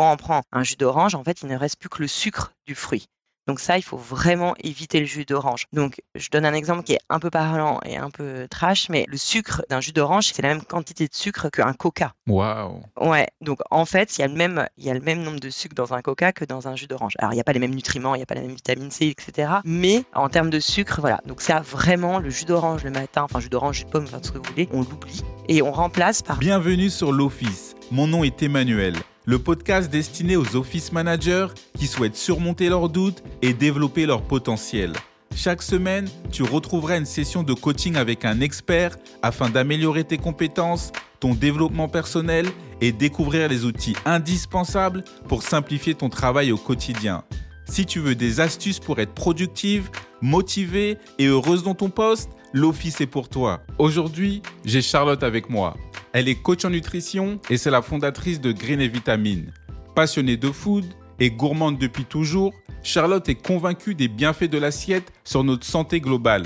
quand 0.00 0.10
on 0.10 0.16
prend 0.16 0.40
un 0.50 0.62
jus 0.62 0.76
d'orange, 0.76 1.14
en 1.14 1.22
fait, 1.22 1.42
il 1.42 1.48
ne 1.48 1.56
reste 1.58 1.76
plus 1.78 1.90
que 1.90 2.00
le 2.00 2.08
sucre 2.08 2.54
du 2.66 2.74
fruit. 2.74 3.08
Donc 3.46 3.60
ça, 3.60 3.76
il 3.76 3.82
faut 3.82 3.98
vraiment 3.98 4.54
éviter 4.64 4.98
le 4.98 5.04
jus 5.04 5.26
d'orange. 5.26 5.66
Donc 5.74 6.00
je 6.14 6.30
donne 6.30 6.46
un 6.46 6.54
exemple 6.54 6.84
qui 6.84 6.94
est 6.94 7.00
un 7.10 7.18
peu 7.18 7.28
parlant 7.28 7.80
et 7.84 7.98
un 7.98 8.08
peu 8.08 8.46
trash, 8.48 8.88
mais 8.88 9.04
le 9.08 9.18
sucre 9.18 9.60
d'un 9.68 9.82
jus 9.82 9.92
d'orange, 9.92 10.30
c'est 10.32 10.40
la 10.40 10.48
même 10.48 10.62
quantité 10.62 11.06
de 11.06 11.12
sucre 11.12 11.50
qu'un 11.50 11.74
coca. 11.74 12.14
Waouh 12.26 12.80
Ouais, 12.98 13.28
donc 13.42 13.58
en 13.70 13.84
fait, 13.84 14.16
il 14.16 14.22
y, 14.22 14.24
a 14.24 14.28
le 14.28 14.32
même, 14.32 14.66
il 14.78 14.84
y 14.84 14.90
a 14.90 14.94
le 14.94 15.00
même 15.00 15.20
nombre 15.22 15.38
de 15.38 15.50
sucre 15.50 15.74
dans 15.74 15.92
un 15.92 16.00
coca 16.00 16.32
que 16.32 16.46
dans 16.46 16.66
un 16.66 16.76
jus 16.76 16.86
d'orange. 16.86 17.12
Alors 17.18 17.32
il 17.32 17.34
n'y 17.34 17.42
a 17.42 17.44
pas 17.44 17.52
les 17.52 17.58
mêmes 17.58 17.74
nutriments, 17.74 18.14
il 18.14 18.18
n'y 18.18 18.22
a 18.22 18.26
pas 18.26 18.36
la 18.36 18.40
même 18.40 18.54
vitamine 18.54 18.90
C, 18.90 19.08
etc. 19.08 19.52
Mais 19.66 20.04
en 20.14 20.30
termes 20.30 20.48
de 20.48 20.60
sucre, 20.60 21.02
voilà. 21.02 21.20
Donc 21.26 21.42
ça, 21.42 21.60
vraiment, 21.60 22.20
le 22.20 22.30
jus 22.30 22.46
d'orange 22.46 22.84
le 22.84 22.90
matin, 22.90 23.24
enfin 23.24 23.38
jus 23.38 23.50
d'orange, 23.50 23.76
jus 23.76 23.84
de 23.84 23.90
pomme, 23.90 24.04
enfin 24.04 24.20
ce 24.22 24.30
que 24.30 24.38
vous 24.38 24.44
voulez, 24.44 24.66
on 24.72 24.80
l'oublie 24.80 25.22
et 25.48 25.60
on 25.60 25.72
remplace 25.72 26.22
par... 26.22 26.38
Bienvenue 26.38 26.88
sur 26.88 27.12
l'Office. 27.12 27.74
Mon 27.90 28.06
nom 28.06 28.24
est 28.24 28.42
Emmanuel 28.42 28.94
le 29.26 29.38
podcast 29.38 29.90
destiné 29.90 30.36
aux 30.36 30.56
office 30.56 30.92
managers 30.92 31.48
qui 31.78 31.86
souhaitent 31.86 32.16
surmonter 32.16 32.68
leurs 32.68 32.88
doutes 32.88 33.22
et 33.42 33.52
développer 33.52 34.06
leur 34.06 34.22
potentiel. 34.22 34.92
Chaque 35.34 35.62
semaine, 35.62 36.08
tu 36.32 36.42
retrouveras 36.42 36.98
une 36.98 37.06
session 37.06 37.42
de 37.42 37.52
coaching 37.52 37.96
avec 37.96 38.24
un 38.24 38.40
expert 38.40 38.96
afin 39.22 39.48
d'améliorer 39.48 40.04
tes 40.04 40.18
compétences, 40.18 40.90
ton 41.20 41.34
développement 41.34 41.88
personnel 41.88 42.46
et 42.80 42.92
découvrir 42.92 43.48
les 43.48 43.64
outils 43.64 43.94
indispensables 44.04 45.04
pour 45.28 45.42
simplifier 45.42 45.94
ton 45.94 46.08
travail 46.08 46.50
au 46.50 46.56
quotidien. 46.56 47.24
Si 47.66 47.86
tu 47.86 48.00
veux 48.00 48.16
des 48.16 48.40
astuces 48.40 48.80
pour 48.80 48.98
être 48.98 49.14
productive, 49.14 49.90
motivée 50.20 50.98
et 51.18 51.26
heureuse 51.26 51.62
dans 51.62 51.74
ton 51.74 51.88
poste, 51.88 52.30
l'Office 52.52 53.00
est 53.00 53.06
pour 53.06 53.28
toi. 53.28 53.60
Aujourd'hui, 53.78 54.42
j'ai 54.64 54.82
Charlotte 54.82 55.22
avec 55.22 55.48
moi. 55.48 55.76
Elle 56.12 56.28
est 56.28 56.42
coach 56.42 56.64
en 56.64 56.70
nutrition 56.70 57.38
et 57.50 57.56
c'est 57.56 57.70
la 57.70 57.82
fondatrice 57.82 58.40
de 58.40 58.50
Green 58.50 58.80
et 58.80 58.88
Vitamine. 58.88 59.52
Passionnée 59.94 60.36
de 60.36 60.50
food 60.50 60.84
et 61.20 61.30
gourmande 61.30 61.78
depuis 61.78 62.04
toujours, 62.04 62.52
Charlotte 62.82 63.28
est 63.28 63.40
convaincue 63.40 63.94
des 63.94 64.08
bienfaits 64.08 64.50
de 64.50 64.58
l'assiette 64.58 65.12
sur 65.22 65.44
notre 65.44 65.64
santé 65.64 66.00
globale. 66.00 66.42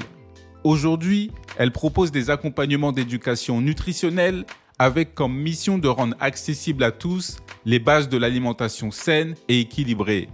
Aujourd'hui, 0.65 1.31
elle 1.57 1.73
propose 1.73 2.13
des 2.13 2.29
accompagnements 2.29 2.93
d'éducation 2.93 3.63
nutritionnelle 3.63 4.45
avec 4.79 5.15
comme 5.15 5.35
mission 5.35 5.79
de 5.79 5.89
rendre 5.89 6.17
accessible 6.21 6.85
à 6.85 6.91
tous 6.91 7.39
les 7.65 7.79
bases 7.79 8.11
de 8.11 8.19
l'alimentation 8.19 8.91
saine 8.91 9.35
et 9.49 9.61
équilibrée. 9.61 10.29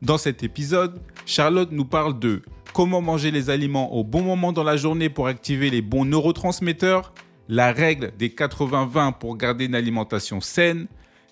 Dans 0.00 0.18
cet 0.18 0.42
épisode, 0.42 1.00
Charlotte 1.24 1.70
nous 1.70 1.84
parle 1.84 2.18
de 2.18 2.42
comment 2.72 3.00
manger 3.00 3.30
les 3.30 3.48
aliments 3.48 3.94
au 3.94 4.02
bon 4.02 4.22
moment 4.22 4.52
dans 4.52 4.64
la 4.64 4.76
journée 4.76 5.08
pour 5.08 5.28
activer 5.28 5.70
les 5.70 5.82
bons 5.82 6.04
neurotransmetteurs, 6.04 7.12
la 7.48 7.72
règle 7.72 8.12
des 8.18 8.28
80-20 8.28 9.18
pour 9.18 9.36
garder 9.36 9.66
une 9.66 9.74
alimentation 9.74 10.40
saine, 10.40 10.86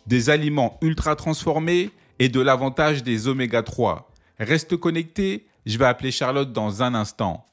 des 0.07 0.31
aliments 0.31 0.79
ultra 0.83 1.17
transformés 1.17 1.91
et 2.19 2.29
de 2.29 2.41
l'avantage 2.41 3.03
des 3.03 3.29
oméga 3.29 3.63
3. 3.63 4.11
Reste 4.39 4.77
connecté, 4.77 5.47
je 5.67 5.79
vais 5.79 5.87
appeler 5.87 6.11
Charlotte 6.11 6.53
dans 6.53 6.83
un 6.83 6.95
instant. 6.95 7.47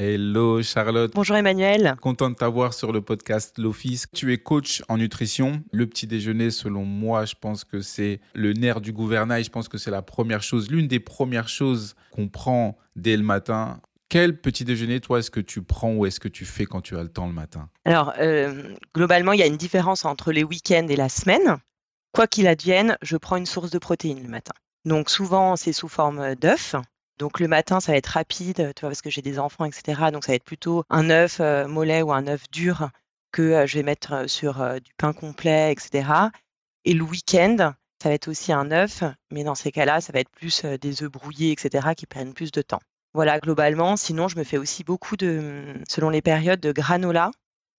Hello 0.00 0.60
Charlotte. 0.60 1.12
Bonjour 1.14 1.36
Emmanuel. 1.36 1.94
Content 2.00 2.28
de 2.28 2.34
t'avoir 2.34 2.74
sur 2.74 2.92
le 2.92 3.00
podcast 3.00 3.56
L'Office. 3.58 4.06
Tu 4.12 4.32
es 4.32 4.38
coach 4.38 4.82
en 4.88 4.98
nutrition. 4.98 5.62
Le 5.70 5.86
petit 5.86 6.08
déjeuner, 6.08 6.50
selon 6.50 6.84
moi, 6.84 7.26
je 7.26 7.34
pense 7.40 7.62
que 7.62 7.80
c'est 7.80 8.20
le 8.34 8.54
nerf 8.54 8.80
du 8.80 8.92
gouvernail. 8.92 9.44
Je 9.44 9.50
pense 9.50 9.68
que 9.68 9.78
c'est 9.78 9.92
la 9.92 10.02
première 10.02 10.42
chose, 10.42 10.68
l'une 10.68 10.88
des 10.88 10.98
premières 10.98 11.48
choses 11.48 11.94
qu'on 12.10 12.26
prend 12.26 12.76
dès 12.96 13.16
le 13.16 13.22
matin. 13.22 13.80
Quel 14.08 14.40
petit 14.40 14.64
déjeuner, 14.64 15.00
toi, 15.00 15.18
est-ce 15.18 15.30
que 15.30 15.40
tu 15.40 15.62
prends 15.62 15.94
ou 15.94 16.06
est-ce 16.06 16.20
que 16.20 16.28
tu 16.28 16.44
fais 16.44 16.66
quand 16.66 16.80
tu 16.80 16.96
as 16.96 17.02
le 17.02 17.08
temps 17.08 17.26
le 17.26 17.32
matin? 17.32 17.68
Alors, 17.84 18.12
euh, 18.18 18.74
globalement, 18.94 19.32
il 19.32 19.40
y 19.40 19.42
a 19.42 19.46
une 19.46 19.56
différence 19.56 20.04
entre 20.04 20.30
les 20.30 20.44
week-ends 20.44 20.86
et 20.88 20.96
la 20.96 21.08
semaine. 21.08 21.58
Quoi 22.12 22.26
qu'il 22.26 22.46
advienne, 22.46 22.96
je 23.02 23.16
prends 23.16 23.36
une 23.36 23.46
source 23.46 23.70
de 23.70 23.78
protéines 23.78 24.22
le 24.22 24.28
matin. 24.28 24.52
Donc, 24.84 25.10
souvent, 25.10 25.56
c'est 25.56 25.72
sous 25.72 25.88
forme 25.88 26.34
d'œuf. 26.36 26.76
Donc 27.18 27.38
le 27.38 27.46
matin, 27.46 27.78
ça 27.78 27.92
va 27.92 27.98
être 27.98 28.08
rapide, 28.08 28.72
tu 28.74 28.80
vois, 28.80 28.90
parce 28.90 29.00
que 29.00 29.08
j'ai 29.08 29.22
des 29.22 29.38
enfants, 29.38 29.64
etc. 29.64 30.10
Donc 30.12 30.24
ça 30.24 30.32
va 30.32 30.36
être 30.36 30.44
plutôt 30.44 30.82
un 30.90 31.10
œuf 31.10 31.38
euh, 31.38 31.68
mollet 31.68 32.02
ou 32.02 32.12
un 32.12 32.26
œuf 32.26 32.50
dur 32.50 32.90
que 33.30 33.42
euh, 33.42 33.66
je 33.66 33.78
vais 33.78 33.84
mettre 33.84 34.28
sur 34.28 34.80
du 34.80 34.92
pain 34.96 35.12
complet, 35.12 35.70
etc. 35.70 36.08
Et 36.84 36.92
le 36.92 37.04
week-end, 37.04 37.72
ça 38.02 38.08
va 38.08 38.14
être 38.16 38.26
aussi 38.26 38.52
un 38.52 38.70
œuf, 38.72 39.04
mais 39.30 39.44
dans 39.44 39.54
ces 39.54 39.70
cas-là, 39.70 40.00
ça 40.00 40.12
va 40.12 40.18
être 40.18 40.30
plus 40.30 40.64
des 40.64 41.04
œufs 41.04 41.10
brouillés, 41.10 41.52
etc., 41.52 41.94
qui 41.96 42.06
prennent 42.06 42.34
plus 42.34 42.50
de 42.50 42.62
temps. 42.62 42.80
Voilà, 43.14 43.38
globalement. 43.38 43.96
Sinon, 43.96 44.26
je 44.26 44.36
me 44.36 44.44
fais 44.44 44.58
aussi 44.58 44.82
beaucoup 44.82 45.16
de, 45.16 45.62
selon 45.88 46.10
les 46.10 46.20
périodes, 46.20 46.60
de 46.60 46.72
granola, 46.72 47.30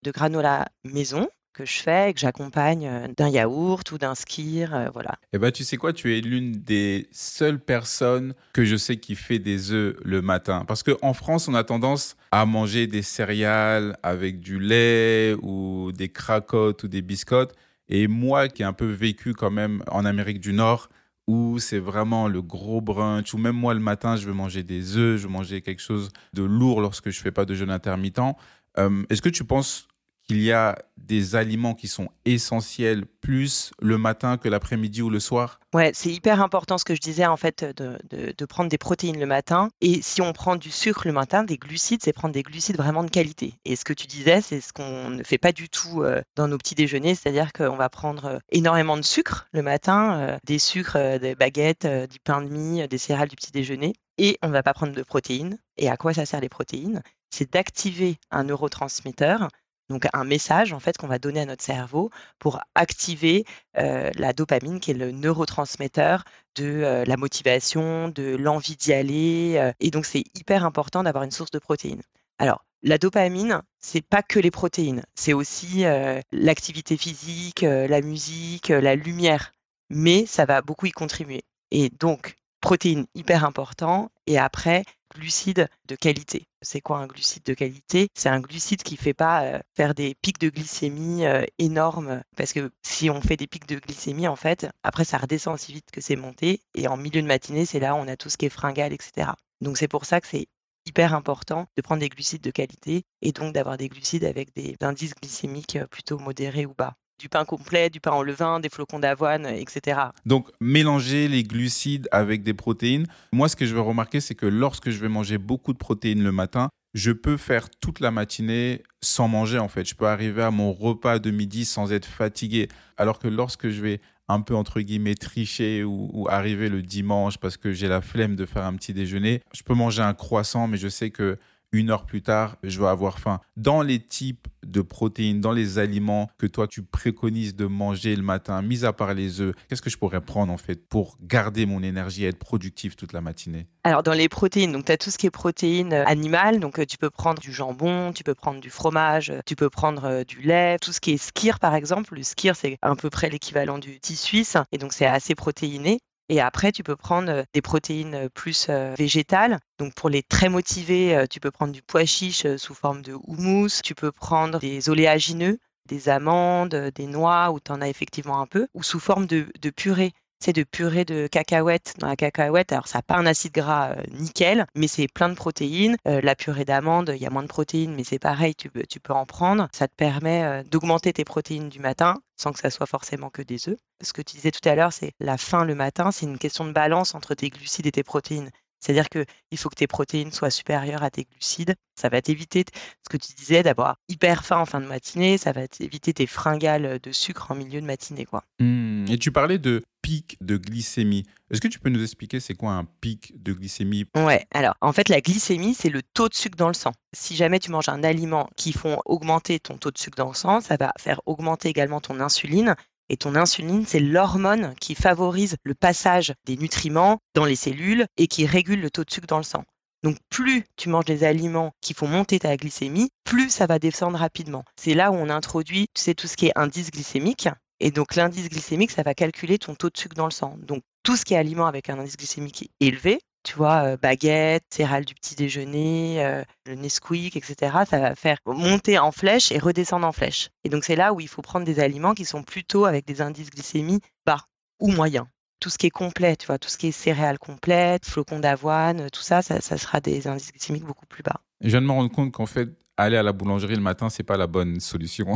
de 0.04 0.12
granola 0.12 0.68
maison 0.86 1.28
que 1.54 1.66
je 1.66 1.82
fais 1.82 2.10
et 2.10 2.14
que 2.14 2.20
j'accompagne 2.20 2.88
euh, 2.88 3.08
d'un 3.16 3.30
yaourt 3.30 3.90
ou 3.92 3.98
d'un 3.98 4.14
skir, 4.14 4.76
euh, 4.76 4.90
voilà. 4.94 5.16
Eh 5.34 5.38
ben, 5.38 5.52
tu 5.52 5.64
sais 5.64 5.78
quoi, 5.78 5.94
tu 5.94 6.18
es 6.18 6.22
l'une 6.22 6.52
des 6.52 7.08
seules 7.12 7.60
personnes 7.60 8.34
que 8.54 8.66
je 8.66 8.76
sais 8.76 8.98
qui 8.98 9.16
fait 9.16 9.40
des 9.40 9.72
œufs 9.72 9.96
le 10.04 10.22
matin. 10.22 10.66
Parce 10.68 10.84
qu'en 10.84 11.14
France, 11.14 11.48
on 11.48 11.54
a 11.54 11.64
tendance 11.64 12.18
à 12.32 12.46
manger 12.46 12.88
des 12.88 13.02
céréales 13.02 13.98
avec 14.04 14.42
du 14.42 14.60
lait 14.60 15.34
ou 15.42 15.92
des 15.94 16.10
cracottes 16.10 16.84
ou 16.84 16.88
des 16.90 17.02
biscottes. 17.02 17.56
Et 17.88 18.08
moi, 18.08 18.48
qui 18.50 18.64
ai 18.64 18.66
un 18.66 18.74
peu 18.74 18.92
vécu 18.92 19.34
quand 19.34 19.52
même 19.52 19.84
en 19.88 20.06
Amérique 20.06 20.40
du 20.40 20.54
Nord, 20.54 20.90
où 21.28 21.58
c'est 21.60 21.80
vraiment 21.80 22.28
le 22.28 22.42
gros 22.42 22.82
brunch, 22.82 23.34
ou 23.34 23.38
même 23.38 23.56
moi 23.56 23.74
le 23.74 23.80
matin, 23.80 24.16
je 24.16 24.28
veux 24.28 24.34
manger 24.34 24.64
des 24.64 24.98
œufs, 24.98 25.20
je 25.20 25.28
veux 25.28 25.34
manger 25.34 25.62
quelque 25.62 25.82
chose 25.82 26.10
de 26.34 26.44
lourd 26.44 26.82
lorsque 26.82 27.10
je 27.10 27.20
fais 27.20 27.32
pas 27.32 27.46
de 27.46 27.56
jeûne 27.56 27.72
intermittent. 27.72 28.36
Euh, 28.78 29.04
est-ce 29.10 29.22
que 29.22 29.30
tu 29.30 29.44
penses 29.44 29.88
qu'il 30.28 30.42
y 30.42 30.52
a 30.52 30.78
des 30.98 31.36
aliments 31.36 31.76
qui 31.76 31.88
sont 31.88 32.10
essentiels 32.26 33.06
plus 33.06 33.72
le 33.80 33.98
matin 33.98 34.38
que 34.38 34.50
l'après-midi 34.50 35.02
ou 35.02 35.10
le 35.10 35.20
soir 35.20 35.60
Ouais, 35.74 35.92
c'est 35.94 36.10
hyper 36.10 36.42
important 36.42 36.78
ce 36.78 36.86
que 36.86 36.96
je 36.96 37.02
disais 37.02 37.26
en 37.26 37.38
fait 37.38 37.66
de, 37.66 37.98
de, 38.10 38.46
prendre 38.46 38.70
des 38.70 38.78
protéines 38.78 39.20
le 39.20 39.26
matin. 39.26 39.70
Et 39.82 40.02
si 40.02 40.22
on 40.22 40.32
prend 40.32 40.56
du 40.56 40.72
sucre 40.72 41.06
le 41.06 41.12
matin, 41.12 41.44
des 41.44 41.58
glucides, 41.58 42.02
c'est 42.02 42.14
prendre 42.14 42.34
des 42.34 42.44
glucides 42.44 42.78
vraiment 42.78 43.04
de 43.04 43.10
qualité. 43.10 43.56
Et 43.66 43.76
ce 43.76 43.84
que 43.84 43.92
tu 43.92 44.08
disais, 44.08 44.42
c'est 44.42 44.62
ce 44.62 44.72
qu'on 44.72 45.10
ne 45.10 45.24
fait 45.24 45.38
pas 45.38 45.52
du 45.52 45.68
tout 45.68 46.02
euh, 46.02 46.22
dans 46.36 46.48
nos 46.48 46.58
petits 46.58 46.76
déjeuners, 46.76 47.16
c'est-à-dire 47.16 47.52
qu'on 47.52 47.76
va 47.76 47.90
prendre 47.90 48.26
euh, 48.26 48.40
énormément 48.52 48.96
de 48.96 49.02
sucre 49.02 49.48
le 49.52 49.62
matin, 49.62 50.18
euh, 50.20 50.38
des 50.46 50.60
sucres, 50.60 51.20
des 51.20 51.36
baguettes, 51.36 51.86
du 52.10 52.20
pain 52.20 52.42
de 52.42 52.48
mie, 52.48 52.88
des 52.88 52.98
céréales 52.98 53.28
du 53.28 53.36
petit 53.36 53.52
déjeuner. 53.52 53.94
Et 54.18 54.38
on 54.42 54.48
ne 54.48 54.54
va 54.54 54.64
pas 54.64 54.74
prendre 54.74 54.94
de 54.94 55.04
protéines. 55.04 55.60
Et 55.78 55.90
à 55.90 55.98
quoi 55.98 56.14
ça 56.14 56.26
sert 56.26 56.40
les 56.40 56.50
protéines? 56.50 57.04
C'est 57.32 57.52
d'activer 57.52 58.18
un 58.32 58.46
neurotransmetteur 58.46 59.50
donc 59.90 60.08
un 60.14 60.24
message 60.24 60.74
en 60.74 60.80
fait 60.80 60.98
qu'on 60.98 61.08
va 61.08 61.20
donner 61.20 61.42
à 61.42 61.46
notre 61.46 61.64
cerveau 61.64 62.10
pour 62.40 62.60
activer 62.76 63.46
la 63.74 64.34
dopamine 64.34 64.80
qui 64.80 64.92
est 64.92 64.96
le 64.96 65.12
neurotransmetteur 65.12 66.24
de 66.56 67.04
la 67.06 67.18
motivation, 67.18 68.10
de 68.10 68.36
l'envie 68.36 68.76
d'y 68.76 68.94
aller 68.94 69.72
et 69.80 69.92
donc 69.92 70.06
c'est 70.06 70.24
hyper 70.36 70.66
important 70.66 71.04
d'avoir 71.04 71.24
une 71.24 71.32
source 71.32 71.52
de 71.52 71.60
protéines. 71.60 72.02
Alors 72.40 72.66
la 72.84 72.98
dopamine, 72.98 73.62
c'est 73.80 74.06
pas 74.06 74.22
que 74.22 74.40
les 74.40 74.52
protéines, 74.52 75.04
c'est 75.16 75.34
aussi 75.34 75.84
l'activité 76.32 76.98
physique, 76.98 77.62
la 77.62 78.02
musique, 78.02 78.70
la 78.70 78.96
lumière, 78.96 79.54
mais 79.90 80.26
ça 80.26 80.46
va 80.46 80.62
beaucoup 80.62 80.86
y 80.86 80.92
contribuer. 80.92 81.44
Et 81.72 81.90
donc 81.90 82.36
protéines 82.62 83.06
hyper 83.14 83.46
important 83.46 84.10
et 84.28 84.40
après 84.40 84.84
glucides 85.16 85.68
de 85.88 85.96
qualité. 85.96 86.48
C'est 86.62 86.82
quoi 86.82 87.00
un 87.00 87.08
glucide 87.08 87.44
de 87.44 87.54
qualité? 87.54 88.10
C'est 88.14 88.30
un 88.30 88.40
glucide 88.40 88.84
qui 88.84 88.96
ne 88.96 89.00
fait 89.00 89.14
pas 89.14 89.44
euh, 89.44 89.60
faire 89.76 89.96
des 89.96 90.16
pics 90.22 90.40
de 90.40 90.50
glycémie 90.50 91.26
euh, 91.26 91.44
énormes 91.60 92.22
parce 92.38 92.54
que 92.54 92.72
si 92.84 93.10
on 93.10 93.22
fait 93.22 93.38
des 93.38 93.48
pics 93.48 93.68
de 93.68 93.80
glycémie 93.80 94.28
en 94.28 94.36
fait, 94.36 94.68
après 94.84 95.06
ça 95.06 95.18
redescend 95.18 95.56
aussi 95.56 95.74
vite 95.74 95.90
que 95.92 96.02
c'est 96.02 96.16
monté 96.16 96.62
et 96.76 96.88
en 96.88 96.98
milieu 96.98 97.22
de 97.22 97.28
matinée, 97.28 97.66
c'est 97.66 97.80
là 97.80 97.96
où 97.96 97.98
on 97.98 98.08
a 98.08 98.18
tout 98.18 98.30
ce 98.30 98.38
qui 98.38 98.46
est 98.46 98.50
fringale, 98.50 98.94
etc. 98.94 99.32
Donc 99.62 99.78
c'est 99.78 99.88
pour 99.88 100.06
ça 100.06 100.22
que 100.22 100.28
c'est 100.28 100.48
hyper 100.86 101.14
important 101.14 101.68
de 101.76 101.82
prendre 101.82 102.02
des 102.02 102.10
glucides 102.10 102.44
de 102.44 102.52
qualité 102.52 103.04
et 103.22 103.32
donc 103.32 103.54
d'avoir 103.54 103.78
des 103.78 103.90
glucides 103.90 104.24
avec 104.24 104.54
des 104.54 104.76
indices 104.82 105.16
glycémiques 105.16 105.78
euh, 105.78 105.88
plutôt 105.88 106.20
modérés 106.20 106.66
ou 106.66 106.74
bas 106.74 106.96
du 107.20 107.30
pain 107.30 107.46
complet, 107.46 107.90
du 107.90 108.00
pain 108.00 108.12
en 108.12 108.22
levain, 108.22 108.60
des 108.60 108.70
flocons 108.70 109.00
d'avoine, 109.00 109.46
etc. 109.46 110.00
Donc, 110.26 110.50
mélanger 110.60 111.28
les 111.28 111.44
glucides 111.44 112.08
avec 112.12 112.44
des 112.44 112.54
protéines. 112.54 113.08
Moi, 113.32 113.48
ce 113.50 113.56
que 113.56 113.66
je 113.66 113.74
vais 113.74 113.82
remarquer, 113.82 114.20
c'est 114.20 114.36
que 114.36 114.46
lorsque 114.46 114.90
je 114.90 115.00
vais 115.00 115.10
manger 115.10 115.38
beaucoup 115.38 115.74
de 115.74 115.78
protéines 115.78 116.24
le 116.24 116.32
matin, 116.32 116.70
je 116.94 117.12
peux 117.12 117.38
faire 117.38 117.70
toute 117.70 118.00
la 118.00 118.12
matinée 118.12 118.84
sans 119.02 119.28
manger, 119.28 119.60
en 119.60 119.68
fait. 119.68 119.86
Je 119.86 119.96
peux 119.96 120.08
arriver 120.08 120.44
à 120.44 120.52
mon 120.52 120.72
repas 120.74 121.20
de 121.20 121.32
midi 121.32 121.66
sans 121.66 121.92
être 121.92 122.06
fatigué. 122.06 122.68
Alors 122.98 123.20
que 123.20 123.28
lorsque 123.28 123.70
je 123.70 123.82
vais 123.82 124.02
un 124.28 124.42
peu, 124.42 124.56
entre 124.56 124.82
guillemets, 124.82 125.16
tricher 125.16 125.84
ou, 125.84 126.10
ou 126.14 126.28
arriver 126.30 126.70
le 126.70 126.82
dimanche 126.82 127.38
parce 127.38 127.58
que 127.58 127.74
j'ai 127.74 127.88
la 127.88 128.02
flemme 128.02 128.36
de 128.36 128.46
faire 128.46 128.64
un 128.64 128.76
petit 128.76 128.94
déjeuner, 128.94 129.42
je 129.54 129.64
peux 129.64 129.76
manger 129.76 130.02
un 130.02 130.14
croissant, 130.14 130.68
mais 130.68 130.78
je 130.78 130.88
sais 130.88 131.12
que 131.12 131.38
une 131.76 131.90
heure 131.90 132.06
plus 132.06 132.22
tard, 132.22 132.58
je 132.64 132.80
vais 132.80 132.88
avoir 132.88 133.20
faim. 133.20 133.40
Dans 133.58 133.82
les 133.82 134.00
types 134.00 134.48
de 134.66 134.82
protéines, 134.82 135.42
dans 135.42 135.52
les 135.52 135.78
aliments 135.78 136.30
que 136.38 136.48
toi 136.48 136.68
tu 136.68 136.82
préconises 136.82 137.56
de 137.56 137.66
manger 137.66 138.16
le 138.16 138.24
matin, 138.24 138.62
mis 138.62 138.86
à 138.86 138.94
part 138.94 139.14
les 139.14 139.42
œufs, 139.42 139.54
qu'est-ce 139.70 139.82
que 139.82 139.90
je 139.90 139.98
pourrais 139.98 140.22
prendre 140.22 140.52
en 140.52 140.58
fait 140.58 140.88
pour 140.88 141.18
garder 141.22 141.66
mon 141.66 141.84
énergie 141.84 142.26
et 142.26 142.30
être 142.30 142.40
productif 142.40 142.96
toute 142.96 143.14
la 143.14 143.22
matinée? 143.22 143.68
Alors 143.84 144.02
dans 144.02 144.14
les 144.14 144.30
protéines, 144.30 144.72
donc 144.72 144.86
tu 144.86 144.92
as 144.92 144.98
tout 144.98 145.12
ce 145.12 145.18
qui 145.18 145.28
est 145.28 145.32
protéines 145.32 145.94
euh, 145.94 146.06
animales, 146.06 146.60
donc 146.60 146.80
euh, 146.80 146.86
tu 146.86 146.98
peux 146.98 147.10
prendre 147.10 147.40
du 147.40 147.54
jambon, 147.54 148.12
tu 148.14 148.24
peux 148.24 148.36
prendre 148.36 148.60
du 148.60 148.70
fromage, 148.70 149.32
tu 149.46 149.56
peux 149.56 149.70
prendre 149.70 150.24
du 150.24 150.42
lait, 150.42 150.78
tout 150.80 150.92
ce 150.92 151.00
qui 151.00 151.12
est 151.12 151.18
skir 151.18 151.60
par 151.60 151.76
exemple. 151.76 152.16
Le 152.16 152.24
skir 152.24 152.56
c'est 152.56 152.78
à 152.82 152.96
peu 152.96 153.10
près 153.10 153.30
l'équivalent 153.30 153.78
du 153.78 154.00
thé 154.00 154.16
suisse 154.16 154.58
et 154.72 154.78
donc 154.78 154.94
c'est 154.94 155.06
assez 155.06 155.36
protéiné. 155.36 156.00
Et 156.30 156.42
après, 156.42 156.72
tu 156.72 156.84
peux 156.84 156.96
prendre 156.96 157.46
des 157.54 157.62
protéines 157.62 158.30
plus 158.34 158.70
végétales. 158.98 159.60
Donc 159.78 159.94
pour 159.94 160.10
les 160.10 160.24
très 160.24 160.50
motivés, 160.50 161.26
tu 161.30 161.40
peux 161.40 161.52
prendre 161.52 161.72
du 161.72 161.82
pois 161.84 162.06
chiche 162.06 162.48
sous 162.58 162.74
forme 162.74 163.02
de 163.02 163.14
houmous. 163.14 163.82
Tu 163.84 163.94
peux 163.94 164.12
prendre 164.12 164.60
des 164.60 164.90
oléagineux, 164.90 165.60
des 165.88 166.10
amandes, 166.10 166.76
des 166.96 167.06
noix, 167.06 167.52
où 167.52 167.60
tu 167.60 167.72
en 167.72 167.82
as 167.82 167.90
effectivement 167.90 168.42
un 168.42 168.48
peu, 168.48 168.68
ou 168.74 168.82
sous 168.82 169.00
forme 169.00 169.28
de, 169.28 169.46
purée 169.76 170.14
c'est 170.40 170.54
de 170.54 170.64
purée 170.64 171.06
de 171.06 171.28
cacahuètes. 171.28 171.94
Dans 172.00 172.08
la 172.08 172.16
cacahuète, 172.16 172.72
alors 172.72 172.88
ça 172.88 173.00
n'a 173.00 173.04
pas 173.04 173.16
un 173.16 173.26
acide 173.26 173.54
gras 173.54 173.96
nickel, 174.12 174.66
mais 174.76 174.88
c'est 174.88 175.08
plein 175.08 175.30
de 175.30 175.36
protéines. 175.36 175.98
la 176.06 176.36
purée 176.36 176.66
d'amande, 176.66 177.14
il 177.16 177.22
y 177.22 177.26
a 177.26 177.30
moins 177.30 177.44
de 177.44 177.48
protéines, 177.48 177.96
mais 177.96 178.04
c'est 178.04 178.20
pareil, 178.20 178.56
tu 178.56 178.70
tu 178.90 179.00
peux 179.00 179.14
en 179.14 179.26
prendre. 179.26 179.68
Ça 179.74 179.88
te 179.88 179.96
permet 179.96 180.64
d'augmenter 180.66 181.14
tes 181.14 181.26
protéines 181.26 181.70
du 181.70 181.80
matin 181.80 182.20
sans 182.38 182.52
que 182.52 182.60
ça 182.60 182.70
soit 182.70 182.86
forcément 182.86 183.30
que 183.30 183.42
des 183.42 183.70
œufs. 183.70 183.78
Ce 184.02 184.14
que 184.14 184.22
tu 184.22 184.36
disais 184.36 184.52
tout 184.52 184.68
à 184.68 184.76
l'heure, 184.76 184.94
c'est 184.94 185.14
la 185.20 185.38
faim 185.38 185.64
le 185.66 185.76
matin, 185.76 186.12
c'est 186.12 186.26
une 186.26 186.38
question 186.38 186.66
de 186.66 186.72
balance 186.72 187.16
entre 187.16 187.34
tes 187.34 187.50
glucides 187.50 187.88
et 187.88 187.92
tes 187.92 188.04
protéines. 188.04 188.52
C'est-à-dire 188.86 189.10
qu'il 189.10 189.58
faut 189.58 189.70
que 189.70 189.76
tes 189.76 189.88
protéines 189.88 190.32
soient 190.32 190.52
supérieures 190.52 191.02
à 191.02 191.10
tes 191.10 191.24
glucides. 191.24 191.74
Ça 192.00 192.08
va 192.10 192.22
t'éviter 192.22 192.66
ce 193.02 193.10
que 193.10 193.18
tu 193.18 193.34
disais 193.34 193.64
d'avoir 193.64 193.98
hyper 194.10 194.46
faim 194.46 194.60
en 194.60 194.66
fin 194.66 194.80
de 194.80 194.86
matinée. 194.86 195.40
Ça 195.40 195.52
va 195.54 195.68
t'éviter 195.68 196.14
tes 196.14 196.28
fringales 196.28 197.00
de 197.02 197.12
sucre 197.12 197.50
en 197.50 197.56
milieu 197.56 197.82
de 197.82 197.86
matinée. 197.88 198.26
Quoi. 198.26 198.44
Mmh. 198.60 199.06
Et 199.10 199.18
tu 199.18 199.32
parlais 199.32 199.58
de 199.58 199.82
pic 200.04 200.38
de 200.40 200.58
glycémie. 200.58 201.24
Est-ce 201.50 201.62
que 201.62 201.68
tu 201.68 201.80
peux 201.80 201.90
nous 201.90 202.04
expliquer 202.04 202.40
c'est 202.40 202.54
quoi 202.54 202.74
un 202.74 202.86
pic 202.86 203.34
de 203.42 203.54
glycémie? 203.54 204.06
Ouais, 204.16 204.46
alors 204.52 204.76
en 204.82 204.94
fait 204.94 205.10
la 205.10 205.20
glycémie 205.20 205.74
c'est 205.74 205.90
le 205.90 206.04
taux 206.04 206.30
de 206.30 206.36
sucre 206.36 206.56
dans 206.56 206.68
le 206.68 206.76
sang. 206.76 206.92
Si 207.12 207.36
jamais 207.36 207.58
tu 207.58 207.72
manges 207.72 207.90
un 207.90 208.04
aliment 208.04 208.48
qui 208.56 208.72
font 208.72 209.00
augmenter 209.06 209.60
ton 209.60 209.78
taux 209.78 209.90
de 209.90 209.98
sucre 209.98 210.18
dans 210.18 210.28
le 210.28 210.36
sang, 210.36 210.62
ça 210.62 210.78
va 210.78 210.94
faire 211.00 211.22
augmenter 211.26 211.70
également 211.70 212.02
ton 212.02 212.20
insuline 212.20 212.76
et 213.10 213.18
ton 213.18 213.36
insuline, 213.36 213.86
c'est 213.86 214.00
l'hormone 214.00 214.74
qui 214.80 214.96
favorise 214.96 215.58
le 215.64 215.76
passage 215.76 216.34
des 216.46 216.58
nutriments 216.58 217.20
dans 217.34 217.46
les 217.46 217.56
cellules 217.56 218.06
et 218.18 218.28
qui 218.28 218.46
régule 218.46 218.82
le 218.82 218.90
taux 218.90 219.04
de 219.04 219.12
sucre 219.12 219.28
dans 219.28 219.38
le 219.38 219.44
sang. 219.44 219.64
Donc 220.04 220.18
plus 220.30 220.64
tu 220.76 220.90
manges 220.90 221.06
des 221.06 221.24
aliments 221.24 221.72
qui 221.82 221.94
font 221.94 222.08
monter 222.08 222.40
ta 222.40 222.56
glycémie, 222.58 223.10
plus 223.24 223.50
ça 223.50 223.66
va 223.66 223.80
descendre 223.80 224.20
rapidement. 224.20 224.64
C'est 224.76 224.94
là 224.94 225.12
où 225.12 225.16
on 225.16 225.30
introduit, 225.30 225.88
tu 225.94 226.02
sais, 226.04 226.14
tout 226.14 226.28
ce 226.28 226.38
qui 226.38 226.48
est 226.48 226.58
indice 226.58 226.92
glycémique. 226.92 227.50
Et 227.80 227.92
donc 227.92 228.16
l'indice 228.16 228.50
glycémique, 228.50 228.92
ça 228.92 229.04
va 229.04 229.14
calculer 229.14 229.58
ton 229.58 229.76
taux 229.76 229.90
de 229.90 229.98
sucre 229.98 230.16
dans 230.16 230.26
le 230.26 230.32
sang. 230.32 230.58
Donc 230.60 230.84
tout 231.04 231.16
ce 231.16 231.26
qui 231.26 231.34
est 231.34 231.38
aliment 231.38 231.66
avec 231.66 231.90
un 231.90 232.00
indice 232.00 232.18
glycémique 232.18 232.70
élevé, 232.80 233.20
tu 233.46 233.56
vois, 233.56 233.96
baguette, 233.98 234.66
céréales 234.70 235.06
du 235.06 235.14
petit 235.14 235.36
déjeuner, 235.36 236.44
le 236.66 236.76
Nesquik, 236.76 237.38
etc. 237.38 237.78
Ça 237.90 238.00
va 238.00 238.16
faire 238.16 238.38
monter 238.46 239.00
en 239.00 239.12
flèche 239.12 239.52
et 239.52 239.60
redescendre 239.60 240.06
en 240.06 240.12
flèche. 240.12 240.50
Et 240.64 240.70
donc 240.70 240.84
c'est 240.84 240.96
là 240.96 241.14
où 241.14 241.22
il 241.22 241.28
faut 241.30 241.42
prendre 241.42 241.66
des 241.66 241.80
aliments 241.80 242.14
qui 242.14 242.26
sont 242.26 242.44
plutôt 242.44 242.86
avec 242.86 243.06
des 243.06 243.22
indices 243.22 243.52
glycémiques 243.52 244.04
bas 244.26 244.42
ou 244.80 244.92
moyens. 244.92 245.26
Tout 245.60 245.70
ce 245.70 245.78
qui 245.78 245.88
est 245.88 245.92
complet, 245.92 246.36
tu 246.36 246.48
vois, 246.48 246.58
tout 246.58 246.70
ce 246.70 246.78
qui 246.78 246.88
est 246.88 246.92
céréales 246.92 247.40
complètes, 247.40 248.06
flocons 248.06 248.40
d'avoine, 248.40 249.10
tout 249.10 249.22
ça, 249.22 249.42
ça, 249.42 249.62
sera 249.62 250.02
des 250.02 250.28
indices 250.28 250.52
glycémiques 250.52 250.84
beaucoup 250.84 251.06
plus 251.06 251.24
bas. 251.24 251.40
Je 251.62 251.70
viens 251.70 251.82
de 251.82 251.86
me 251.86 251.92
rendre 251.92 252.12
compte 252.12 252.32
qu'en 252.32 252.46
fait, 252.46 252.70
aller 252.98 253.18
à 253.18 253.24
la 253.24 253.32
boulangerie 253.32 253.76
le 253.76 253.82
matin, 253.82 254.10
c'est 254.10 254.24
pas 254.24 254.38
la 254.38 254.48
bonne 254.48 254.80
solution. 254.80 255.36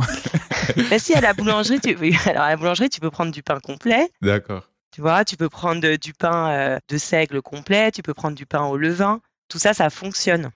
Mais 0.90 0.98
si 0.98 1.14
à 1.14 1.20
la 1.20 1.32
boulangerie, 1.32 1.80
tu... 1.80 1.96
alors 2.26 2.42
à 2.42 2.50
la 2.50 2.56
boulangerie, 2.56 2.90
tu 2.90 3.00
peux 3.00 3.10
prendre 3.10 3.32
du 3.32 3.42
pain 3.42 3.58
complet. 3.60 4.10
D'accord. 4.20 4.69
Tu 4.92 5.00
vois, 5.00 5.24
tu 5.24 5.36
peux 5.36 5.48
prendre 5.48 5.96
du 5.96 6.12
pain 6.12 6.50
euh, 6.50 6.78
de 6.88 6.98
seigle 6.98 7.42
complet, 7.42 7.92
tu 7.92 8.02
peux 8.02 8.14
prendre 8.14 8.36
du 8.36 8.46
pain 8.46 8.64
au 8.66 8.76
levain. 8.76 9.20
Tout 9.48 9.58
ça, 9.58 9.72
ça 9.72 9.88
fonctionne. 9.88 10.50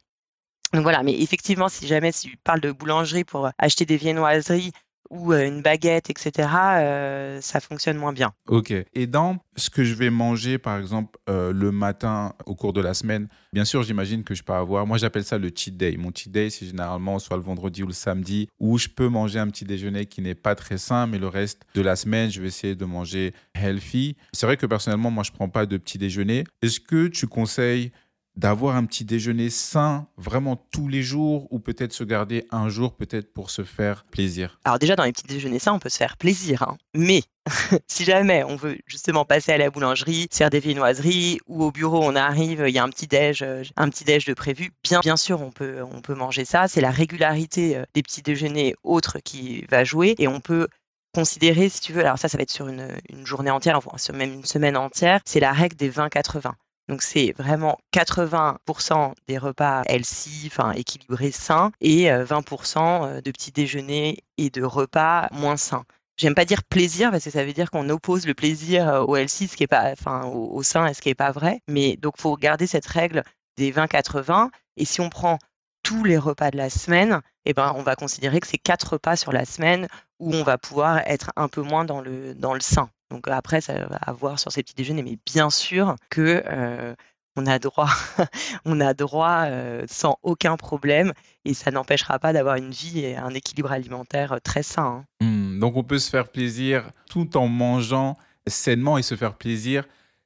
Donc 0.73 0.83
voilà, 0.83 1.05
mais 1.05 1.21
effectivement, 1.21 1.69
si 1.69 1.87
jamais 1.87 2.13
tu 2.13 2.37
parles 2.39 2.61
de 2.61 2.73
boulangerie 2.73 3.25
pour 3.25 3.51
acheter 3.59 3.87
des 3.87 3.97
viennoiseries 3.97 4.73
ou 5.11 5.33
euh, 5.33 5.47
une 5.47 5.63
baguette, 5.63 6.11
etc., 6.11 6.49
euh, 6.77 7.41
ça 7.41 7.61
fonctionne 7.61 7.97
moins 7.97 8.13
bien. 8.13 8.33
Ok. 8.49 8.73
Et 8.95 9.07
dans 9.07 9.39
ce 9.57 9.71
que 9.71 9.85
je 9.85 9.95
vais 9.95 10.11
manger, 10.11 10.59
par 10.59 10.79
exemple, 10.79 11.19
euh, 11.29 11.53
le 11.53 11.71
matin 11.71 12.35
au 12.47 12.55
cours 12.55 12.73
de 12.73 12.81
la 12.81 12.95
semaine, 12.95 13.29
bien 13.53 13.65
sûr, 13.65 13.83
j'imagine 13.83 14.25
que 14.25 14.35
je 14.35 14.43
peux 14.43 14.53
avoir, 14.53 14.87
moi 14.87 14.99
j'appelle 14.99 15.25
ça 15.25 15.39
le 15.39 15.51
cheat 15.55 15.77
day. 15.77 15.97
Mon 15.97 16.11
cheat 16.15 16.33
day, 16.33 16.51
c'est 16.51 16.67
généralement 16.67 17.19
soit 17.19 17.37
le 17.37 17.43
vendredi 17.43 17.83
ou 17.83 17.87
le 17.87 17.93
samedi, 17.93 18.49
où 18.59 18.79
je 18.79 18.89
peux 18.89 19.09
manger 19.09 19.39
un 19.39 19.49
petit 19.49 19.65
déjeuner 19.65 20.07
qui 20.07 20.23
n'est 20.23 20.35
pas 20.35 20.55
très 20.55 20.79
sain, 20.79 21.07
mais 21.07 21.19
le 21.19 21.29
reste 21.29 21.63
de 21.75 21.83
la 21.83 21.97
semaine, 21.97 22.31
je 22.31 22.41
vais 22.41 22.49
essayer 22.49 22.75
de 22.75 22.85
manger 22.85 23.33
healthy. 23.55 24.17
C'est 24.33 24.47
vrai 24.47 24.57
que 24.57 24.67
personnellement, 24.67 25.11
moi, 25.11 25.23
je 25.25 25.33
prends 25.33 25.49
pas 25.49 25.67
de 25.67 25.77
petit 25.77 25.99
déjeuner. 25.99 26.45
Est-ce 26.63 26.81
que 26.81 27.07
tu 27.07 27.27
conseilles 27.27 27.93
d'avoir 28.37 28.77
un 28.77 28.85
petit 28.85 29.05
déjeuner 29.05 29.51
sain 29.51 30.07
vraiment 30.17 30.57
tous 30.57 30.89
les 30.89 31.03
jours 31.03 31.47
ou 31.51 31.59
peut-être 31.59 31.93
se 31.93 32.05
garder 32.05 32.47
un 32.51 32.69
jour 32.69 32.95
peut-être 32.95 33.33
pour 33.33 33.51
se 33.51 33.65
faire 33.65 34.05
plaisir? 34.05 34.59
Alors 34.65 34.79
déjà 34.79 34.97
dans 34.97 35.05
les 35.05 35.13
petits 35.13 35.27
déjeuners 35.27 35.59
sains 35.59 35.73
on 35.73 35.79
peut 35.79 35.89
se 35.89 35.97
faire 35.97 36.17
plaisir 36.17 36.63
hein. 36.63 36.77
mais 36.95 37.23
si 37.89 38.05
jamais 38.05 38.43
on 38.45 38.57
veut 38.57 38.79
justement 38.87 39.25
passer 39.25 39.53
à 39.53 39.59
la 39.59 39.71
boulangerie, 39.71 40.29
faire 40.33 40.51
des 40.51 40.61
viennoiseries 40.61 41.39
ou 41.47 41.63
au 41.63 41.71
bureau 41.71 42.03
on 42.03 42.17
arrive, 42.17 42.65
il 42.67 42.75
y 42.75 42.79
a 42.79 42.85
un 42.85 42.89
petit 42.89 43.07
déj, 43.07 43.43
euh, 43.43 43.63
un 43.77 43.89
petit 43.91 44.05
déj 44.05 44.25
de 44.25 44.35
prévu, 44.35 44.71
bien 44.83 45.01
bien 45.01 45.17
sûr 45.17 45.43
on 45.43 45.51
peut 45.51 45.83
on 45.83 46.01
peut 46.01 46.15
manger 46.15 46.45
ça, 46.45 46.69
c'est 46.69 46.81
la 46.81 46.91
régularité 46.91 47.77
euh, 47.77 47.85
des 47.95 48.03
petits 48.03 48.23
déjeuners 48.23 48.75
autres 48.83 49.19
qui 49.19 49.65
va 49.71 49.85
jouer 49.85 50.15
et 50.19 50.27
on 50.27 50.41
peut 50.41 50.69
considérer, 51.15 51.69
si 51.69 51.81
tu 51.81 51.93
veux, 51.93 52.01
alors 52.01 52.19
ça, 52.19 52.29
ça 52.29 52.37
va 52.37 52.43
être 52.43 52.51
sur 52.51 52.69
une, 52.69 52.89
journée 53.25 53.51
entière, 53.51 53.79
enfin, 53.79 53.97
sur 53.97 54.15
même 54.15 54.33
une 54.33 54.45
semaine 54.45 54.77
entière, 54.77 55.21
c'est 55.25 55.41
la 55.41 55.53
règle 55.53 55.77
des 55.77 55.91
20-80. 55.91 56.53
Donc 56.89 57.03
c'est 57.03 57.33
vraiment 57.37 57.79
80% 57.95 59.15
des 59.27 59.39
repas 59.39 59.83
healthy, 59.87 60.45
enfin 60.47 60.73
équilibrés, 60.73 61.31
sains, 61.31 61.73
et 61.81 62.09
20% 62.09 62.79
euh, 62.79 63.07
euh, 63.07 63.21
de 63.23 63.31
petits 63.31 63.53
déjeuners 63.53 64.23
et 64.37 64.51
de 64.51 64.63
repas 64.63 65.29
moins 65.33 65.57
sains. 65.57 65.85
J'aime 66.17 66.35
pas 66.35 66.45
dire 66.45 66.63
plaisir 66.63 67.11
parce 67.11 67.25
que 67.25 67.31
ça 67.31 67.45
veut 67.45 67.53
dire 67.53 67.71
qu'on 67.71 67.89
oppose 67.89 68.27
le 68.27 68.35
plaisir 68.35 68.89
euh, 68.89 69.03
au 69.03 69.17
healthy, 69.17 69.49
ce 69.49 69.57
qui 69.57 69.65
est 69.65 69.69
pas, 69.69 69.91
enfin 69.93 70.27
au, 70.27 70.63
sain, 70.63 70.87
et 70.87 70.95
ce 70.95 71.01
qui 71.01 71.09
est 71.09 71.15
pas 71.15 71.33
vrai. 71.33 71.61
Mais 71.69 71.97
donc 71.97 72.19
faut 72.19 72.37
garder 72.37 72.67
cette 72.67 72.87
règle 72.87 73.25
des 73.57 73.73
20-80. 73.73 74.51
Et 74.77 74.85
si 74.85 75.01
on 75.01 75.09
prend 75.09 75.39
tous 75.83 76.05
les 76.05 76.19
repas 76.19 76.51
de 76.51 76.57
la 76.57 76.71
semaine, 76.71 77.21
eh 77.47 77.53
ben 77.53 77.73
on 77.77 77.83
va 77.83 77.97
considérer 77.97 78.41
que 78.41 78.47
c'est 78.47 78.59
quatre 78.59 78.95
repas 78.95 79.17
sur 79.17 79.33
la 79.33 79.45
semaine 79.45 79.89
où 80.21 80.35
on 80.35 80.45
va 80.45 80.59
pouvoir 80.59 80.99
être 81.07 81.33
un 81.37 81.49
peu 81.49 81.63
moins 81.63 81.85
dans 81.85 82.01
le 82.01 82.35
dans 82.35 82.55
le 82.55 82.61
sain. 82.61 82.91
Donc 83.15 83.29
après, 83.29 83.61
ça 83.61 83.75
va 83.87 83.97
avoir 83.97 84.41
sur 84.41 84.51
ces 84.51 84.65
petits 84.65 84.75
déjeuners, 84.75 85.05
mais 85.05 85.19
bien 85.25 85.49
sûr 85.49 85.95
que 86.11 86.43
euh, 86.47 86.95
on 87.37 87.47
a 87.47 87.61
droit, 87.61 87.89
on 88.65 88.81
a 88.81 88.93
droit 88.93 89.45
euh, 89.47 89.85
sans 89.89 90.19
aucun 90.25 90.57
problème, 90.57 91.13
et 91.45 91.55
ça 91.55 91.71
n'empêchera 91.71 92.19
pas 92.19 92.33
d'avoir 92.33 92.57
une 92.57 92.73
vie 92.73 93.05
et 93.05 93.17
un 93.17 93.31
équilibre 93.31 93.71
alimentaire 93.71 94.33
euh, 94.33 94.39
très 94.43 94.65
sain. 94.65 95.05
Hein. 95.21 95.27
Mmh, 95.27 95.61
donc 95.61 95.77
on 95.77 95.85
peut 95.85 96.01
se 96.01 96.11
faire 96.11 96.29
plaisir 96.29 96.91
tout 97.09 97.37
en 97.37 97.47
mangeant 97.47 98.19
sainement 98.49 98.99
et 98.99 99.03
se 99.03 99.15
faire 99.15 99.35
plaisir 99.35 99.85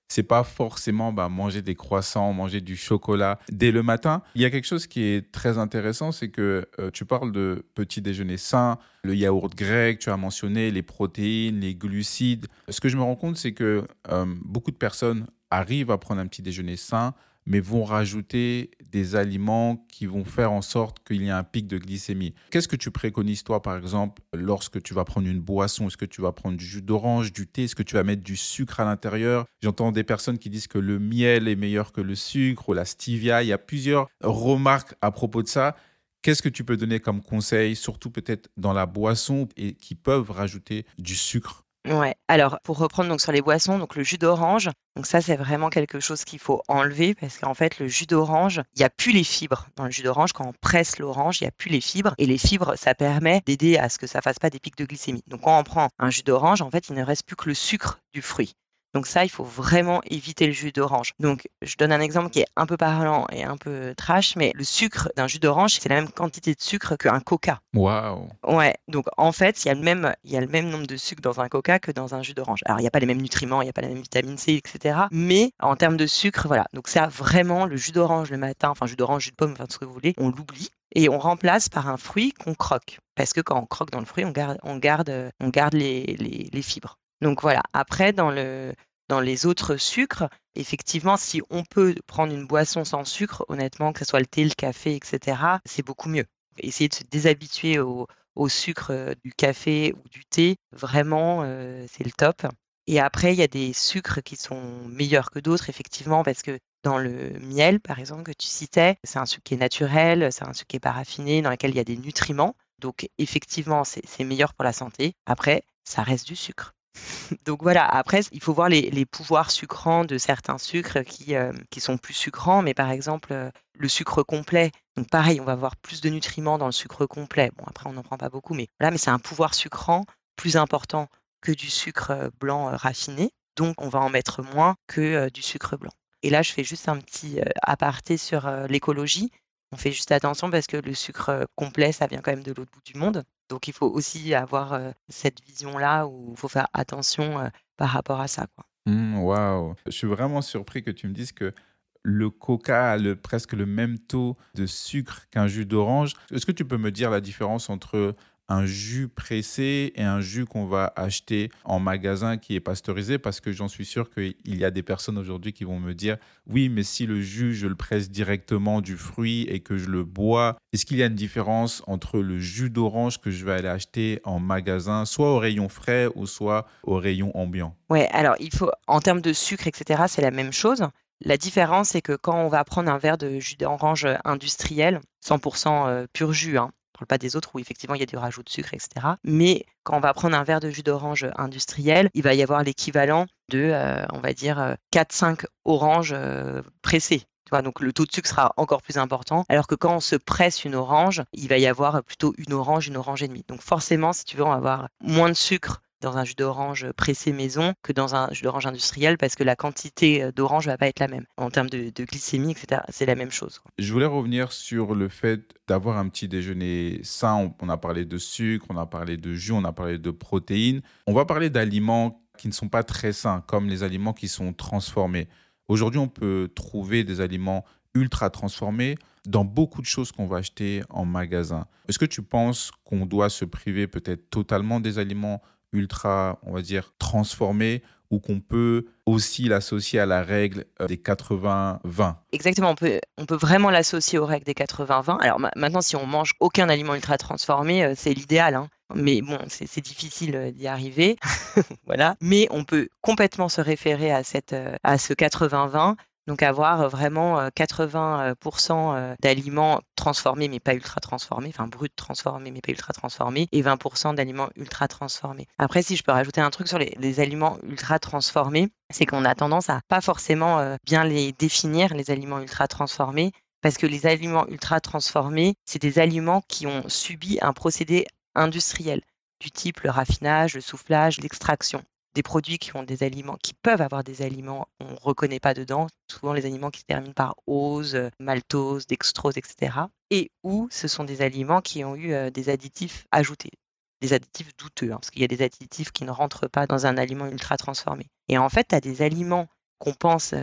c'est 0.08 0.22
pas 0.22 0.42
forcément 0.42 1.12
bah, 1.12 1.28
manger 1.28 1.62
des 1.62 1.74
croissants, 1.74 2.32
manger 2.32 2.60
du 2.60 2.76
chocolat 2.76 3.38
dès 3.50 3.70
le 3.70 3.82
matin. 3.82 4.22
Il 4.34 4.42
y 4.42 4.44
a 4.44 4.50
quelque 4.50 4.66
chose 4.66 4.86
qui 4.86 5.02
est 5.02 5.30
très 5.30 5.58
intéressant, 5.58 6.12
c'est 6.12 6.30
que 6.30 6.66
euh, 6.78 6.90
tu 6.90 7.04
parles 7.04 7.30
de 7.30 7.64
petit 7.74 8.00
déjeuner 8.00 8.38
sain, 8.38 8.78
le 9.04 9.14
yaourt 9.14 9.54
grec, 9.54 9.98
tu 9.98 10.10
as 10.10 10.16
mentionné 10.16 10.70
les 10.70 10.82
protéines, 10.82 11.60
les 11.60 11.74
glucides. 11.74 12.46
Ce 12.68 12.80
que 12.80 12.88
je 12.88 12.96
me 12.96 13.02
rends 13.02 13.16
compte, 13.16 13.36
c'est 13.36 13.52
que 13.52 13.84
euh, 14.10 14.26
beaucoup 14.42 14.70
de 14.70 14.76
personnes 14.76 15.26
arrivent 15.50 15.90
à 15.90 15.98
prendre 15.98 16.20
un 16.20 16.26
petit 16.26 16.42
déjeuner 16.42 16.76
sain, 16.76 17.14
mais 17.48 17.60
vont 17.60 17.82
rajouter 17.82 18.70
des 18.92 19.16
aliments 19.16 19.84
qui 19.90 20.06
vont 20.06 20.24
faire 20.24 20.52
en 20.52 20.62
sorte 20.62 20.98
qu'il 21.06 21.22
y 21.22 21.28
ait 21.28 21.30
un 21.30 21.42
pic 21.42 21.66
de 21.66 21.78
glycémie. 21.78 22.34
Qu'est-ce 22.50 22.68
que 22.68 22.76
tu 22.76 22.90
préconises, 22.90 23.42
toi, 23.42 23.62
par 23.62 23.76
exemple, 23.76 24.22
lorsque 24.32 24.82
tu 24.82 24.94
vas 24.94 25.04
prendre 25.04 25.26
une 25.26 25.40
boisson? 25.40 25.88
Est-ce 25.88 25.96
que 25.96 26.04
tu 26.04 26.20
vas 26.20 26.32
prendre 26.32 26.56
du 26.56 26.64
jus 26.64 26.82
d'orange, 26.82 27.32
du 27.32 27.46
thé? 27.46 27.64
Est-ce 27.64 27.74
que 27.74 27.82
tu 27.82 27.94
vas 27.94 28.04
mettre 28.04 28.22
du 28.22 28.36
sucre 28.36 28.80
à 28.80 28.84
l'intérieur? 28.84 29.46
J'entends 29.62 29.92
des 29.92 30.04
personnes 30.04 30.38
qui 30.38 30.50
disent 30.50 30.68
que 30.68 30.78
le 30.78 30.98
miel 30.98 31.48
est 31.48 31.56
meilleur 31.56 31.92
que 31.92 32.00
le 32.00 32.14
sucre 32.14 32.68
ou 32.68 32.74
la 32.74 32.84
stevia. 32.84 33.42
Il 33.42 33.48
y 33.48 33.52
a 33.52 33.58
plusieurs 33.58 34.08
remarques 34.22 34.94
à 35.00 35.10
propos 35.10 35.42
de 35.42 35.48
ça. 35.48 35.74
Qu'est-ce 36.20 36.42
que 36.42 36.48
tu 36.48 36.64
peux 36.64 36.76
donner 36.76 37.00
comme 37.00 37.22
conseil, 37.22 37.76
surtout 37.76 38.10
peut-être 38.10 38.50
dans 38.56 38.72
la 38.72 38.86
boisson, 38.86 39.48
et 39.56 39.74
qui 39.74 39.94
peuvent 39.94 40.30
rajouter 40.30 40.84
du 40.98 41.14
sucre? 41.14 41.64
Ouais. 41.88 42.16
Alors, 42.28 42.58
pour 42.64 42.76
reprendre 42.78 43.18
sur 43.18 43.32
les 43.32 43.40
boissons, 43.40 43.78
donc 43.78 43.96
le 43.96 44.02
jus 44.02 44.18
d'orange, 44.18 44.68
ça 45.04 45.22
c'est 45.22 45.36
vraiment 45.36 45.70
quelque 45.70 46.00
chose 46.00 46.24
qu'il 46.24 46.38
faut 46.38 46.60
enlever 46.68 47.14
parce 47.14 47.38
qu'en 47.38 47.54
fait 47.54 47.78
le 47.78 47.88
jus 47.88 48.04
d'orange, 48.04 48.60
il 48.74 48.80
n'y 48.80 48.84
a 48.84 48.90
plus 48.90 49.12
les 49.12 49.24
fibres 49.24 49.68
dans 49.76 49.84
le 49.84 49.90
jus 49.90 50.02
d'orange. 50.02 50.32
Quand 50.34 50.46
on 50.46 50.52
presse 50.60 50.98
l'orange, 50.98 51.40
il 51.40 51.44
n'y 51.44 51.48
a 51.48 51.52
plus 51.52 51.70
les 51.70 51.80
fibres 51.80 52.14
et 52.18 52.26
les 52.26 52.36
fibres, 52.36 52.74
ça 52.76 52.94
permet 52.94 53.40
d'aider 53.46 53.78
à 53.78 53.88
ce 53.88 53.98
que 53.98 54.06
ça 54.06 54.20
fasse 54.20 54.38
pas 54.38 54.50
des 54.50 54.58
pics 54.60 54.76
de 54.76 54.84
glycémie. 54.84 55.22
Donc 55.28 55.42
quand 55.42 55.58
on 55.58 55.64
prend 55.64 55.88
un 55.98 56.10
jus 56.10 56.22
d'orange, 56.24 56.60
en 56.60 56.70
fait, 56.70 56.88
il 56.88 56.94
ne 56.94 57.02
reste 57.02 57.24
plus 57.24 57.36
que 57.36 57.48
le 57.48 57.54
sucre 57.54 58.00
du 58.12 58.20
fruit. 58.20 58.54
Donc 58.94 59.06
ça, 59.06 59.24
il 59.24 59.28
faut 59.28 59.44
vraiment 59.44 60.00
éviter 60.10 60.46
le 60.46 60.52
jus 60.52 60.72
d'orange. 60.72 61.12
Donc 61.18 61.48
je 61.62 61.76
donne 61.76 61.92
un 61.92 62.00
exemple 62.00 62.30
qui 62.30 62.40
est 62.40 62.46
un 62.56 62.66
peu 62.66 62.76
parlant 62.76 63.26
et 63.32 63.44
un 63.44 63.56
peu 63.56 63.94
trash, 63.96 64.36
mais 64.36 64.52
le 64.54 64.64
sucre 64.64 65.10
d'un 65.16 65.26
jus 65.26 65.38
d'orange, 65.38 65.78
c'est 65.80 65.88
la 65.88 65.96
même 65.96 66.10
quantité 66.10 66.54
de 66.54 66.60
sucre 66.60 66.96
qu'un 66.96 67.20
coca. 67.20 67.60
Waouh 67.74 68.28
Ouais, 68.46 68.74
donc 68.88 69.06
en 69.16 69.32
fait, 69.32 69.64
il 69.64 69.68
y, 69.68 69.70
a 69.70 69.74
le 69.74 69.80
même, 69.80 70.14
il 70.24 70.32
y 70.32 70.36
a 70.36 70.40
le 70.40 70.46
même 70.46 70.68
nombre 70.68 70.86
de 70.86 70.96
sucre 70.96 71.20
dans 71.20 71.40
un 71.40 71.48
coca 71.48 71.78
que 71.78 71.92
dans 71.92 72.14
un 72.14 72.22
jus 72.22 72.34
d'orange. 72.34 72.60
Alors 72.64 72.78
il 72.78 72.82
n'y 72.82 72.88
a 72.88 72.90
pas 72.90 73.00
les 73.00 73.06
mêmes 73.06 73.20
nutriments, 73.20 73.60
il 73.60 73.66
n'y 73.66 73.70
a 73.70 73.74
pas 73.74 73.82
la 73.82 73.88
même 73.88 74.00
vitamine 74.02 74.38
C, 74.38 74.54
etc. 74.54 75.00
Mais 75.10 75.52
en 75.60 75.76
termes 75.76 75.96
de 75.96 76.06
sucre, 76.06 76.46
voilà. 76.46 76.66
Donc 76.72 76.88
ça, 76.88 77.06
vraiment, 77.08 77.66
le 77.66 77.76
jus 77.76 77.92
d'orange 77.92 78.30
le 78.30 78.38
matin, 78.38 78.70
enfin 78.70 78.86
jus 78.86 78.96
d'orange, 78.96 79.24
jus 79.24 79.30
de 79.30 79.36
pomme, 79.36 79.52
enfin 79.52 79.66
tout 79.66 79.74
ce 79.74 79.78
que 79.78 79.84
vous 79.84 79.92
voulez, 79.92 80.14
on 80.18 80.30
l'oublie 80.30 80.70
et 80.94 81.08
on 81.08 81.18
remplace 81.18 81.68
par 81.68 81.88
un 81.88 81.96
fruit 81.96 82.32
qu'on 82.32 82.54
croque. 82.54 83.00
Parce 83.14 83.32
que 83.32 83.40
quand 83.40 83.58
on 83.58 83.66
croque 83.66 83.90
dans 83.90 84.00
le 84.00 84.06
fruit, 84.06 84.24
on 84.24 84.30
garde, 84.30 84.58
on 84.62 84.76
garde, 84.76 85.32
on 85.40 85.48
garde 85.48 85.74
les, 85.74 86.04
les, 86.18 86.48
les 86.52 86.62
fibres. 86.62 86.97
Donc 87.20 87.42
voilà. 87.42 87.62
Après, 87.72 88.12
dans 88.12 88.30
le, 88.30 88.72
dans 89.08 89.20
les 89.20 89.46
autres 89.46 89.76
sucres, 89.76 90.28
effectivement, 90.54 91.16
si 91.16 91.40
on 91.50 91.64
peut 91.64 91.94
prendre 92.06 92.32
une 92.32 92.46
boisson 92.46 92.84
sans 92.84 93.04
sucre, 93.04 93.44
honnêtement, 93.48 93.92
que 93.92 94.00
ce 94.00 94.04
soit 94.04 94.20
le 94.20 94.26
thé, 94.26 94.44
le 94.44 94.50
café, 94.50 94.94
etc., 94.94 95.40
c'est 95.64 95.84
beaucoup 95.84 96.08
mieux. 96.08 96.26
Essayer 96.58 96.88
de 96.88 96.94
se 96.94 97.04
déshabituer 97.04 97.78
au, 97.78 98.06
sucre 98.48 98.92
euh, 98.92 99.14
du 99.24 99.32
café 99.32 99.92
ou 99.94 100.08
du 100.10 100.24
thé, 100.24 100.56
vraiment, 100.70 101.42
euh, 101.42 101.84
c'est 101.90 102.04
le 102.04 102.12
top. 102.12 102.46
Et 102.86 103.00
après, 103.00 103.34
il 103.34 103.38
y 103.38 103.42
a 103.42 103.48
des 103.48 103.72
sucres 103.72 104.22
qui 104.22 104.36
sont 104.36 104.86
meilleurs 104.86 105.30
que 105.30 105.40
d'autres, 105.40 105.70
effectivement, 105.70 106.22
parce 106.22 106.42
que 106.42 106.58
dans 106.84 106.98
le 106.98 107.38
miel, 107.40 107.80
par 107.80 107.98
exemple, 107.98 108.22
que 108.22 108.32
tu 108.32 108.46
citais, 108.46 108.96
c'est 109.02 109.18
un 109.18 109.26
sucre 109.26 109.42
qui 109.42 109.54
est 109.54 109.58
naturel, 109.58 110.32
c'est 110.32 110.44
un 110.46 110.52
sucre 110.52 110.68
qui 110.68 110.76
est 110.76 110.80
paraffiné, 110.80 111.42
dans 111.42 111.50
lequel 111.50 111.72
il 111.72 111.76
y 111.76 111.80
a 111.80 111.84
des 111.84 111.96
nutriments. 111.96 112.54
Donc, 112.78 113.08
effectivement, 113.18 113.82
c'est 113.84 114.24
meilleur 114.24 114.54
pour 114.54 114.64
la 114.64 114.72
santé. 114.72 115.14
Après, 115.26 115.64
ça 115.84 116.02
reste 116.02 116.26
du 116.28 116.36
sucre. 116.36 116.74
Donc 117.44 117.62
voilà, 117.62 117.86
après, 117.86 118.20
il 118.32 118.42
faut 118.42 118.52
voir 118.52 118.68
les, 118.68 119.06
pouvoirs 119.06 119.50
sucrants 119.50 120.04
de 120.04 120.18
certains 120.18 120.58
sucres 120.58 121.04
qui, 121.04 121.34
euh, 121.34 121.52
qui 121.70 121.80
sont 121.80 121.98
plus 121.98 122.14
sucrants, 122.14 122.62
mais 122.62 122.74
par 122.74 122.90
exemple, 122.90 123.32
euh, 123.32 123.50
le 123.74 123.88
sucre 123.88 124.22
complet. 124.22 124.70
Donc 124.96 125.08
pareil, 125.08 125.40
on 125.40 125.44
va 125.44 125.52
avoir 125.52 125.76
plus 125.76 126.00
de 126.00 126.08
nutriments 126.08 126.58
dans 126.58 126.66
le 126.66 126.72
sucre 126.72 127.06
complet. 127.06 127.50
Bon, 127.56 127.64
après, 127.66 127.88
on 127.88 127.92
n'en 127.92 128.02
prend 128.02 128.18
pas 128.18 128.30
beaucoup, 128.30 128.54
mais 128.54 128.68
voilà, 128.78 128.90
mais 128.90 128.98
c'est 128.98 129.10
un 129.10 129.18
pouvoir 129.18 129.54
sucrant 129.54 130.04
plus 130.36 130.56
important 130.56 131.08
que 131.40 131.52
du 131.52 131.70
sucre 131.70 132.10
euh, 132.10 132.28
blanc 132.40 132.70
raffiné. 132.76 133.30
Donc, 133.56 133.80
on 133.82 133.88
va 133.88 134.00
en 134.00 134.10
mettre 134.10 134.42
moins 134.42 134.76
que 134.86 135.28
du 135.30 135.42
sucre 135.42 135.76
blanc. 135.76 135.90
Et 136.22 136.30
là, 136.30 136.42
je 136.42 136.52
fais 136.52 136.62
juste 136.62 136.88
un 136.88 136.98
petit 136.98 137.40
aparté 137.62 138.16
sur 138.16 138.48
l'écologie. 138.68 139.32
On 139.72 139.76
fait 139.76 139.90
juste 139.90 140.12
attention 140.12 140.48
parce 140.48 140.68
que 140.68 140.76
le 140.76 140.94
sucre 140.94 141.44
complet, 141.56 141.90
ça 141.90 142.06
vient 142.06 142.20
quand 142.20 142.30
même 142.30 142.44
de 142.44 142.52
l'autre 142.52 142.70
bout 142.72 142.82
du 142.84 142.96
monde. 142.96 143.24
Donc 143.48 143.68
il 143.68 143.72
faut 143.72 143.86
aussi 143.86 144.34
avoir 144.34 144.78
cette 145.08 145.42
vision-là 145.44 146.06
où 146.06 146.32
il 146.32 146.38
faut 146.38 146.48
faire 146.48 146.68
attention 146.72 147.50
par 147.76 147.90
rapport 147.90 148.20
à 148.20 148.28
ça. 148.28 148.46
Mmh, 148.86 149.18
waouh 149.18 149.74
Je 149.86 149.90
suis 149.90 150.06
vraiment 150.06 150.42
surpris 150.42 150.82
que 150.82 150.90
tu 150.90 151.08
me 151.08 151.12
dises 151.12 151.32
que 151.32 151.54
le 152.02 152.30
coca 152.30 152.92
a 152.92 153.14
presque 153.16 153.52
le 153.52 153.66
même 153.66 153.98
taux 153.98 154.36
de 154.54 154.66
sucre 154.66 155.28
qu'un 155.30 155.46
jus 155.46 155.66
d'orange. 155.66 156.14
Est-ce 156.32 156.46
que 156.46 156.52
tu 156.52 156.64
peux 156.64 156.78
me 156.78 156.90
dire 156.90 157.10
la 157.10 157.20
différence 157.20 157.70
entre 157.70 158.14
un 158.48 158.66
jus 158.66 159.08
pressé 159.08 159.92
et 159.94 160.02
un 160.02 160.20
jus 160.20 160.46
qu'on 160.46 160.66
va 160.66 160.92
acheter 160.96 161.50
en 161.64 161.78
magasin 161.78 162.38
qui 162.38 162.54
est 162.54 162.60
pasteurisé 162.60 163.18
parce 163.18 163.40
que 163.40 163.52
j'en 163.52 163.68
suis 163.68 163.84
sûr 163.84 164.10
qu'il 164.10 164.34
y 164.46 164.64
a 164.64 164.70
des 164.70 164.82
personnes 164.82 165.18
aujourd'hui 165.18 165.52
qui 165.52 165.64
vont 165.64 165.78
me 165.78 165.94
dire 165.94 166.16
oui 166.46 166.68
mais 166.68 166.82
si 166.82 167.06
le 167.06 167.20
jus 167.20 167.54
je 167.54 167.66
le 167.66 167.74
presse 167.74 168.10
directement 168.10 168.80
du 168.80 168.96
fruit 168.96 169.42
et 169.48 169.60
que 169.60 169.76
je 169.76 169.88
le 169.88 170.04
bois 170.04 170.56
est-ce 170.72 170.86
qu'il 170.86 170.96
y 170.98 171.02
a 171.02 171.06
une 171.06 171.14
différence 171.14 171.82
entre 171.86 172.20
le 172.20 172.38
jus 172.38 172.70
d'orange 172.70 173.20
que 173.20 173.30
je 173.30 173.44
vais 173.44 173.52
aller 173.52 173.68
acheter 173.68 174.20
en 174.24 174.38
magasin 174.38 175.04
soit 175.04 175.32
au 175.32 175.38
rayon 175.38 175.68
frais 175.68 176.08
ou 176.14 176.26
soit 176.26 176.66
au 176.82 176.96
rayon 176.96 177.36
ambiant? 177.36 177.76
Ouais 177.90 178.08
alors 178.12 178.36
il 178.40 178.52
faut 178.52 178.70
en 178.86 179.00
termes 179.00 179.20
de 179.20 179.32
sucre 179.32 179.66
etc 179.66 180.04
c'est 180.08 180.22
la 180.22 180.30
même 180.30 180.52
chose. 180.52 180.86
La 181.20 181.36
différence, 181.36 181.88
c'est 181.90 182.00
que 182.00 182.14
quand 182.14 182.38
on 182.38 182.48
va 182.48 182.62
prendre 182.64 182.90
un 182.90 182.98
verre 182.98 183.18
de 183.18 183.40
jus 183.40 183.56
d'orange 183.56 184.06
industriel, 184.24 185.00
100% 185.26 185.88
euh, 185.88 186.06
pur 186.12 186.32
jus, 186.32 186.58
hein, 186.58 186.70
parle 186.98 187.06
pas 187.06 187.18
des 187.18 187.36
autres 187.36 187.50
où 187.54 187.58
effectivement 187.58 187.94
il 187.94 188.00
y 188.00 188.02
a 188.02 188.06
du 188.06 188.16
rajout 188.16 188.42
de 188.42 188.48
sucre, 188.48 188.74
etc. 188.74 189.06
Mais 189.24 189.64
quand 189.84 189.96
on 189.96 190.00
va 190.00 190.12
prendre 190.12 190.36
un 190.36 190.44
verre 190.44 190.60
de 190.60 190.70
jus 190.70 190.82
d'orange 190.82 191.26
industriel, 191.36 192.10
il 192.14 192.22
va 192.22 192.34
y 192.34 192.42
avoir 192.42 192.62
l'équivalent 192.62 193.26
de, 193.50 193.70
euh, 193.72 194.04
on 194.12 194.18
va 194.18 194.32
dire, 194.32 194.76
4-5 194.92 195.44
euh, 195.44 195.48
oranges 195.64 196.12
euh, 196.14 196.62
pressées. 196.82 197.22
donc 197.64 197.80
le 197.80 197.92
taux 197.92 198.04
de 198.04 198.12
sucre 198.12 198.28
sera 198.28 198.52
encore 198.56 198.82
plus 198.82 198.98
important. 198.98 199.44
Alors 199.48 199.66
que 199.66 199.74
quand 199.74 199.96
on 199.96 200.00
se 200.00 200.16
presse 200.16 200.64
une 200.64 200.74
orange, 200.74 201.22
il 201.32 201.48
va 201.48 201.58
y 201.58 201.66
avoir 201.66 202.02
plutôt 202.02 202.34
une 202.36 202.52
orange, 202.52 202.88
une 202.88 202.96
orange 202.96 203.22
et 203.22 203.28
demie. 203.28 203.44
Donc 203.48 203.62
forcément, 203.62 204.12
si 204.12 204.24
tu 204.24 204.36
veux, 204.36 204.44
on 204.44 204.50
va 204.50 204.56
avoir 204.56 204.88
moins 205.00 205.28
de 205.28 205.34
sucre 205.34 205.80
dans 206.00 206.16
un 206.16 206.24
jus 206.24 206.34
d'orange 206.34 206.90
pressé 206.92 207.32
maison 207.32 207.74
que 207.82 207.92
dans 207.92 208.14
un 208.14 208.28
jus 208.32 208.42
d'orange 208.42 208.66
industriel 208.66 209.18
parce 209.18 209.34
que 209.34 209.44
la 209.44 209.56
quantité 209.56 210.22
euh, 210.22 210.32
d'orange 210.32 210.66
va 210.66 210.76
pas 210.76 210.88
être 210.88 211.00
la 211.00 211.08
même. 211.08 211.24
En 211.36 211.50
termes 211.50 211.70
de, 211.70 211.90
glycémie, 212.04 212.52
etc., 212.52 212.82
c'est 212.88 213.06
la 213.06 213.14
même 213.14 213.30
chose. 213.30 213.60
Je 213.78 213.92
voulais 213.92 214.06
revenir 214.06 214.52
sur 214.52 214.94
le 214.94 215.08
fait 215.08 215.54
d'avoir 215.66 215.98
un 215.98 216.08
petit 216.08 216.28
déjeuner 216.28 217.00
sain. 217.02 217.52
On, 217.60 217.68
a 217.68 217.76
parlé 217.76 218.04
de 218.04 218.18
sucre, 218.18 218.66
on 218.68 218.76
a 218.76 218.86
parlé 218.86 219.16
de 219.16 219.34
jus, 219.34 219.52
on 219.52 219.64
a 219.64 219.72
parlé 219.72 219.98
de 219.98 220.10
protéines. 220.10 220.82
On 221.06 221.14
va 221.14 221.24
parler 221.24 221.50
d'aliments 221.50 222.22
qui 222.36 222.48
ne 222.48 222.52
sont 222.52 222.68
pas 222.68 222.84
très 222.84 223.12
sains, 223.12 223.42
comme 223.46 223.68
les 223.68 223.82
aliments 223.82 224.12
qui 224.12 224.28
sont 224.28 224.52
transformés. 224.52 225.28
Aujourd'hui, 225.66 225.98
on 225.98 226.08
peut 226.08 226.50
trouver 226.54 227.04
des 227.04 227.20
aliments 227.20 227.64
ultra 227.94 228.30
transformés 228.30 228.96
dans 229.26 229.44
beaucoup 229.44 229.82
de 229.82 229.86
choses 229.86 230.12
qu'on 230.12 230.26
va 230.26 230.38
acheter 230.38 230.82
en 230.88 231.04
magasin. 231.04 231.66
Est-ce 231.88 231.98
que 231.98 232.04
tu 232.04 232.22
penses 232.22 232.70
qu'on 232.84 233.06
doit 233.06 233.28
se 233.28 233.44
priver 233.44 233.86
peut-être 233.86 234.30
totalement 234.30 234.80
des 234.80 234.98
aliments 234.98 235.42
ultra, 235.72 236.38
on 236.42 236.52
va 236.52 236.62
dire, 236.62 236.92
transformé 236.98 237.82
ou 238.10 238.20
qu'on 238.20 238.40
peut 238.40 238.86
aussi 239.06 239.44
l'associer 239.44 240.00
à 240.00 240.06
la 240.06 240.22
règle 240.22 240.64
euh, 240.80 240.86
des 240.86 240.96
80-20. 240.96 242.14
Exactement, 242.32 242.70
on 242.70 242.74
peut, 242.74 243.00
on 243.18 243.26
peut 243.26 243.36
vraiment 243.36 243.70
l'associer 243.70 244.18
aux 244.18 244.26
règles 244.26 244.46
des 244.46 244.54
80-20. 244.54 245.20
Alors 245.20 245.38
maintenant, 245.56 245.80
si 245.80 245.96
on 245.96 246.06
mange 246.06 246.32
aucun 246.40 246.68
aliment 246.68 246.94
ultra 246.94 247.18
transformé, 247.18 247.84
euh, 247.84 247.92
c'est 247.96 248.14
l'idéal. 248.14 248.54
Hein. 248.54 248.68
Mais 248.94 249.20
bon, 249.20 249.38
c'est 249.48 249.82
difficile 249.82 250.36
euh, 250.36 250.50
d'y 250.50 250.66
arriver. 250.66 251.16
voilà. 251.86 252.16
Mais 252.22 252.46
on 252.50 252.64
peut 252.64 252.88
complètement 253.02 253.48
se 253.48 253.60
référer 253.60 254.10
à, 254.10 254.22
cette, 254.22 254.56
à 254.82 254.98
ce 254.98 255.12
80-20 255.12 255.96
donc 256.28 256.42
avoir 256.42 256.88
vraiment 256.90 257.48
80% 257.48 258.20
euh, 258.20 258.34
euh, 258.70 259.14
d'aliments 259.20 259.80
transformés 259.98 260.48
mais 260.48 260.60
pas 260.60 260.74
ultra 260.74 261.00
transformés, 261.00 261.50
enfin 261.50 261.66
bruts 261.66 261.90
transformés 261.94 262.50
mais 262.50 262.60
pas 262.60 262.72
ultra 262.72 262.92
transformés, 262.92 263.48
et 263.52 263.62
20% 263.62 264.14
d'aliments 264.14 264.48
ultra 264.56 264.88
transformés. 264.88 265.46
Après, 265.58 265.82
si 265.82 265.96
je 265.96 266.02
peux 266.02 266.12
rajouter 266.12 266.40
un 266.40 266.50
truc 266.50 266.68
sur 266.68 266.78
les, 266.78 267.20
aliments 267.20 267.58
ultra 267.64 267.98
transformés, 267.98 268.68
c'est 268.90 269.04
qu'on 269.04 269.24
a 269.24 269.34
tendance 269.34 269.68
à 269.70 269.80
pas 269.88 270.00
forcément 270.00 270.76
bien 270.84 271.04
les 271.04 271.32
définir, 271.32 271.94
les 271.94 272.10
aliments 272.10 272.40
ultra 272.40 272.68
transformés, 272.68 273.32
parce 273.60 273.76
que 273.76 273.86
les 273.86 274.06
aliments 274.06 274.46
ultra 274.48 274.80
transformés, 274.80 275.54
c'est 275.64 275.82
des 275.82 275.98
aliments 275.98 276.42
qui 276.48 276.66
ont 276.66 276.88
subi 276.88 277.38
un 277.42 277.52
procédé 277.52 278.06
industriel 278.34 279.02
du 279.40 279.50
type 279.50 279.80
le 279.80 279.90
raffinage, 279.90 280.54
le 280.54 280.60
soufflage, 280.60 281.18
l'extraction 281.18 281.82
des 282.18 282.24
produits 282.24 282.58
qui 282.58 282.74
ont 282.74 282.82
des 282.82 283.04
aliments, 283.04 283.38
qui 283.40 283.54
peuvent 283.54 283.80
avoir 283.80 284.02
des 284.02 284.22
aliments, 284.22 284.66
on 284.80 284.90
ne 284.90 284.96
reconnaît 285.00 285.38
pas 285.38 285.54
dedans, 285.54 285.86
souvent 286.10 286.32
les 286.32 286.46
aliments 286.46 286.70
qui 286.72 286.80
se 286.80 286.84
terminent 286.84 287.12
par 287.12 287.36
ose, 287.46 288.10
maltose, 288.18 288.88
dextrose, 288.88 289.38
etc. 289.38 289.82
Et 290.10 290.32
où 290.42 290.66
ce 290.72 290.88
sont 290.88 291.04
des 291.04 291.22
aliments 291.22 291.60
qui 291.60 291.84
ont 291.84 291.94
eu 291.94 292.12
euh, 292.12 292.30
des 292.30 292.48
additifs 292.48 293.06
ajoutés, 293.12 293.52
des 294.00 294.14
additifs 294.14 294.50
douteux, 294.56 294.90
hein, 294.90 294.96
parce 294.96 295.10
qu'il 295.10 295.22
y 295.22 295.24
a 295.24 295.28
des 295.28 295.42
additifs 295.42 295.92
qui 295.92 296.02
ne 296.02 296.10
rentrent 296.10 296.48
pas 296.48 296.66
dans 296.66 296.86
un 296.86 296.96
aliment 296.96 297.28
ultra 297.28 297.56
transformé. 297.56 298.06
Et 298.26 298.36
en 298.36 298.48
fait, 298.48 298.66
tu 298.70 298.74
as 298.74 298.80
des 298.80 299.00
aliments 299.02 299.46
qu'on 299.78 299.94
pense 299.94 300.32
euh, 300.32 300.42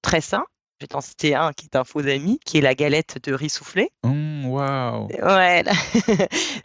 très 0.00 0.22
sains, 0.22 0.46
je 0.78 0.84
vais 0.84 0.88
t'en 0.88 1.02
citer 1.02 1.34
un 1.34 1.52
qui 1.52 1.66
est 1.66 1.76
un 1.76 1.84
faux 1.84 2.00
ami, 2.00 2.40
qui 2.46 2.56
est 2.56 2.62
la 2.62 2.74
galette 2.74 3.22
de 3.22 3.34
riz 3.34 3.50
soufflé. 3.50 3.90
Mmh, 4.04 4.46
wow. 4.46 5.08
Ouais, 5.22 5.64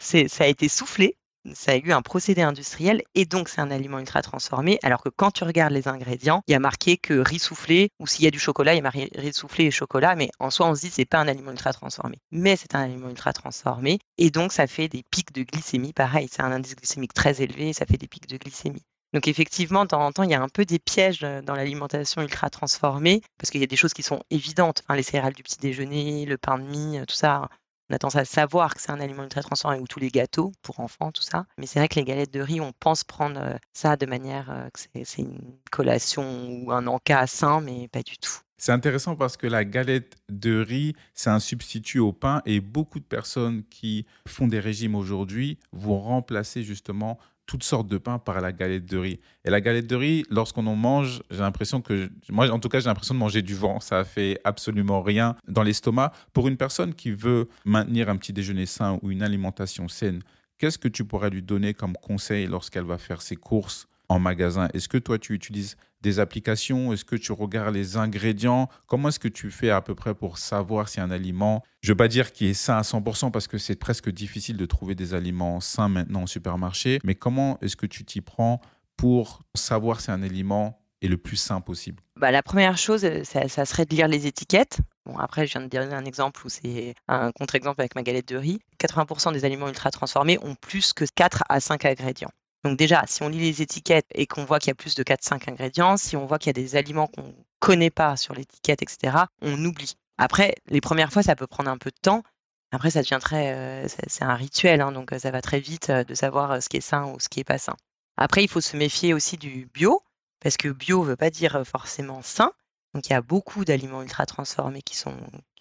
ça 0.00 0.44
a 0.44 0.46
été 0.46 0.70
soufflé 0.70 1.14
ça 1.54 1.72
a 1.72 1.76
eu 1.76 1.92
un 1.92 2.02
procédé 2.02 2.42
industriel 2.42 3.02
et 3.14 3.24
donc 3.24 3.48
c'est 3.48 3.60
un 3.60 3.70
aliment 3.70 3.98
ultra 3.98 4.22
transformé. 4.22 4.78
Alors 4.82 5.02
que 5.02 5.08
quand 5.08 5.30
tu 5.30 5.44
regardes 5.44 5.72
les 5.72 5.88
ingrédients, 5.88 6.42
il 6.46 6.52
y 6.52 6.54
a 6.54 6.60
marqué 6.60 6.96
que 6.96 7.14
riz 7.14 7.38
soufflé 7.38 7.90
ou 7.98 8.06
s'il 8.06 8.24
y 8.24 8.28
a 8.28 8.30
du 8.30 8.38
chocolat, 8.38 8.74
il 8.74 8.76
y 8.76 8.80
a 8.80 8.82
marqué 8.82 9.10
riz 9.14 9.32
soufflé 9.32 9.64
et 9.64 9.70
chocolat, 9.70 10.16
mais 10.16 10.30
en 10.38 10.50
soi 10.50 10.66
on 10.68 10.74
se 10.74 10.82
dit 10.82 10.90
c'est 10.90 11.04
pas 11.04 11.18
un 11.18 11.28
aliment 11.28 11.52
ultra 11.52 11.72
transformé. 11.72 12.18
Mais 12.30 12.56
c'est 12.56 12.74
un 12.74 12.80
aliment 12.80 13.08
ultra 13.08 13.32
transformé 13.32 13.98
et 14.18 14.30
donc 14.30 14.52
ça 14.52 14.66
fait 14.66 14.88
des 14.88 15.02
pics 15.10 15.32
de 15.32 15.42
glycémie. 15.42 15.92
Pareil, 15.92 16.28
c'est 16.30 16.42
un 16.42 16.52
indice 16.52 16.76
glycémique 16.76 17.14
très 17.14 17.42
élevé, 17.42 17.72
ça 17.72 17.86
fait 17.86 17.98
des 17.98 18.08
pics 18.08 18.28
de 18.28 18.36
glycémie. 18.36 18.82
Donc 19.12 19.28
effectivement, 19.28 19.84
de 19.84 19.88
temps 19.88 20.04
en 20.04 20.12
temps, 20.12 20.24
il 20.24 20.30
y 20.30 20.34
a 20.34 20.42
un 20.42 20.48
peu 20.48 20.64
des 20.64 20.78
pièges 20.78 21.20
euh, 21.22 21.40
dans 21.40 21.54
l'alimentation 21.54 22.22
ultra 22.22 22.50
transformée, 22.50 23.22
parce 23.38 23.50
qu'il 23.50 23.60
y 23.60 23.64
a 23.64 23.66
des 23.66 23.76
choses 23.76 23.94
qui 23.94 24.02
sont 24.02 24.22
évidentes, 24.30 24.82
les 24.90 25.02
céréales 25.02 25.32
du 25.32 25.42
petit 25.42 25.58
déjeuner, 25.58 26.26
le 26.26 26.36
pain 26.36 26.58
de 26.58 26.64
mie, 26.64 26.98
euh, 26.98 27.04
tout 27.06 27.14
ça, 27.14 27.48
on 27.90 27.94
a 27.94 27.98
tendance 27.98 28.16
à 28.16 28.24
savoir 28.24 28.74
que 28.74 28.80
c'est 28.80 28.90
un 28.90 29.00
aliment 29.00 29.22
ultra 29.22 29.42
transformé 29.42 29.78
ou 29.78 29.86
tous 29.86 30.00
les 30.00 30.10
gâteaux 30.10 30.52
pour 30.62 30.80
enfants, 30.80 31.12
tout 31.12 31.22
ça. 31.22 31.46
Mais 31.58 31.66
c'est 31.66 31.78
vrai 31.78 31.88
que 31.88 31.96
les 31.96 32.04
galettes 32.04 32.32
de 32.32 32.40
riz, 32.40 32.60
on 32.60 32.72
pense 32.72 33.04
prendre 33.04 33.40
euh, 33.40 33.56
ça 33.72 33.96
de 33.96 34.06
manière 34.06 34.50
euh, 34.50 34.68
que 34.70 35.04
c'est 35.04 35.22
une 35.22 35.56
collation 35.70 36.48
ou 36.48 36.72
un 36.72 36.86
encas 36.86 37.26
sain, 37.26 37.60
mais 37.60 37.88
pas 37.88 38.02
du 38.02 38.18
tout. 38.18 38.38
C'est 38.58 38.72
intéressant 38.72 39.16
parce 39.16 39.36
que 39.36 39.46
la 39.46 39.64
galette 39.64 40.16
de 40.30 40.60
riz, 40.60 40.94
c'est 41.12 41.28
un 41.28 41.40
substitut 41.40 41.98
au 41.98 42.12
pain 42.12 42.40
et 42.46 42.60
beaucoup 42.60 43.00
de 43.00 43.04
personnes 43.04 43.64
qui 43.64 44.06
font 44.26 44.48
des 44.48 44.60
régimes 44.60 44.94
aujourd'hui 44.94 45.58
vont 45.72 46.00
remplacer 46.00 46.62
justement 46.62 47.18
toutes 47.46 47.62
sortes 47.62 47.86
de 47.88 47.98
pains 47.98 48.18
par 48.18 48.40
la 48.40 48.52
galette 48.52 48.86
de 48.86 48.98
riz. 48.98 49.20
Et 49.44 49.50
la 49.50 49.60
galette 49.60 49.86
de 49.86 49.96
riz, 49.96 50.24
lorsqu'on 50.30 50.66
en 50.66 50.76
mange, 50.76 51.22
j'ai 51.30 51.38
l'impression 51.38 51.80
que, 51.80 52.10
moi 52.28 52.50
en 52.50 52.58
tout 52.58 52.68
cas, 52.68 52.80
j'ai 52.80 52.86
l'impression 52.86 53.14
de 53.14 53.20
manger 53.20 53.42
du 53.42 53.54
vent. 53.54 53.80
Ça 53.80 54.04
fait 54.04 54.40
absolument 54.44 55.02
rien 55.02 55.36
dans 55.48 55.62
l'estomac. 55.62 56.12
Pour 56.32 56.48
une 56.48 56.56
personne 56.56 56.94
qui 56.94 57.12
veut 57.12 57.48
maintenir 57.64 58.08
un 58.08 58.16
petit 58.16 58.32
déjeuner 58.32 58.66
sain 58.66 58.98
ou 59.02 59.10
une 59.10 59.22
alimentation 59.22 59.88
saine, 59.88 60.22
qu'est-ce 60.58 60.78
que 60.78 60.88
tu 60.88 61.04
pourrais 61.04 61.30
lui 61.30 61.42
donner 61.42 61.74
comme 61.74 61.94
conseil 61.94 62.46
lorsqu'elle 62.46 62.84
va 62.84 62.98
faire 62.98 63.22
ses 63.22 63.36
courses 63.36 63.86
en 64.08 64.18
magasin? 64.18 64.68
Est-ce 64.74 64.88
que 64.88 64.98
toi, 64.98 65.18
tu 65.18 65.32
utilises 65.32 65.76
des 66.00 66.20
applications? 66.20 66.92
Est-ce 66.92 67.04
que 67.04 67.16
tu 67.16 67.32
regardes 67.32 67.74
les 67.74 67.96
ingrédients? 67.96 68.68
Comment 68.86 69.08
est-ce 69.08 69.18
que 69.18 69.28
tu 69.28 69.50
fais 69.50 69.70
à 69.70 69.80
peu 69.80 69.94
près 69.94 70.14
pour 70.14 70.38
savoir 70.38 70.88
si 70.88 71.00
un 71.00 71.10
aliment, 71.10 71.62
je 71.82 71.90
ne 71.90 71.92
veux 71.92 71.96
pas 71.96 72.08
dire 72.08 72.32
qu'il 72.32 72.48
est 72.48 72.54
sain 72.54 72.76
à 72.76 72.82
100% 72.82 73.30
parce 73.30 73.48
que 73.48 73.58
c'est 73.58 73.76
presque 73.76 74.10
difficile 74.10 74.56
de 74.56 74.66
trouver 74.66 74.94
des 74.94 75.14
aliments 75.14 75.60
sains 75.60 75.88
maintenant 75.88 76.24
au 76.24 76.26
supermarché, 76.26 76.98
mais 77.04 77.14
comment 77.14 77.58
est-ce 77.60 77.76
que 77.76 77.86
tu 77.86 78.04
t'y 78.04 78.20
prends 78.20 78.60
pour 78.96 79.42
savoir 79.54 80.00
si 80.00 80.10
un 80.10 80.22
aliment 80.22 80.80
est 81.02 81.08
le 81.08 81.16
plus 81.16 81.36
sain 81.36 81.60
possible? 81.60 82.02
Bah, 82.16 82.30
La 82.30 82.42
première 82.42 82.78
chose, 82.78 83.04
euh, 83.04 83.22
ça, 83.24 83.48
ça, 83.48 83.64
serait 83.64 83.84
de 83.84 83.94
lire 83.94 84.08
les 84.08 84.26
étiquettes. 84.26 84.78
Bon, 85.04 85.16
après, 85.18 85.46
je 85.46 85.52
viens 85.52 85.60
de 85.60 85.68
dire 85.68 85.82
un 85.82 86.04
exemple 86.04 86.44
où 86.46 86.48
c'est 86.48 86.94
un 87.08 87.30
contre-exemple 87.32 87.80
avec 87.80 87.94
ma 87.94 88.02
galette 88.02 88.28
de 88.28 88.36
riz. 88.36 88.58
80% 88.80 89.32
des 89.32 89.44
aliments 89.44 89.68
ultra 89.68 89.90
transformés 89.90 90.38
ont 90.42 90.54
plus 90.54 90.92
que 90.92 91.04
4 91.14 91.44
à 91.48 91.60
5 91.60 91.84
ingrédients. 91.84 92.30
Donc 92.66 92.76
déjà, 92.76 93.04
si 93.06 93.22
on 93.22 93.28
lit 93.28 93.38
les 93.38 93.62
étiquettes 93.62 94.08
et 94.12 94.26
qu'on 94.26 94.44
voit 94.44 94.58
qu'il 94.58 94.70
y 94.70 94.72
a 94.72 94.74
plus 94.74 94.96
de 94.96 95.04
4-5 95.04 95.48
ingrédients, 95.48 95.96
si 95.96 96.16
on 96.16 96.26
voit 96.26 96.40
qu'il 96.40 96.48
y 96.48 96.50
a 96.50 96.60
des 96.60 96.74
aliments 96.74 97.06
qu'on 97.06 97.22
ne 97.22 97.32
connaît 97.60 97.90
pas 97.90 98.16
sur 98.16 98.34
l'étiquette, 98.34 98.82
etc., 98.82 99.18
on 99.40 99.64
oublie. 99.64 99.94
Après, 100.18 100.56
les 100.66 100.80
premières 100.80 101.12
fois, 101.12 101.22
ça 101.22 101.36
peut 101.36 101.46
prendre 101.46 101.70
un 101.70 101.78
peu 101.78 101.90
de 101.90 102.00
temps. 102.02 102.24
Après, 102.72 102.90
ça 102.90 103.02
devient 103.02 103.20
très, 103.20 103.54
euh, 103.54 103.86
c'est 104.08 104.24
un 104.24 104.34
rituel, 104.34 104.80
hein, 104.80 104.90
donc 104.90 105.14
ça 105.16 105.30
va 105.30 105.42
très 105.42 105.60
vite 105.60 105.90
euh, 105.90 106.02
de 106.02 106.12
savoir 106.16 106.50
euh, 106.50 106.60
ce 106.60 106.68
qui 106.68 106.78
est 106.78 106.80
sain 106.80 107.04
ou 107.04 107.20
ce 107.20 107.28
qui 107.28 107.38
est 107.38 107.44
pas 107.44 107.58
sain. 107.58 107.76
Après, 108.16 108.42
il 108.42 108.48
faut 108.48 108.60
se 108.60 108.76
méfier 108.76 109.14
aussi 109.14 109.36
du 109.36 109.70
bio, 109.72 110.02
parce 110.40 110.56
que 110.56 110.66
bio 110.66 111.04
ne 111.04 111.10
veut 111.10 111.16
pas 111.16 111.30
dire 111.30 111.62
forcément 111.64 112.20
sain. 112.20 112.50
Donc 112.94 113.06
il 113.06 113.12
y 113.12 113.16
a 113.16 113.22
beaucoup 113.22 113.64
d'aliments 113.64 114.02
ultra 114.02 114.26
transformés 114.26 114.82
qui 114.82 114.96
sont 114.96 115.14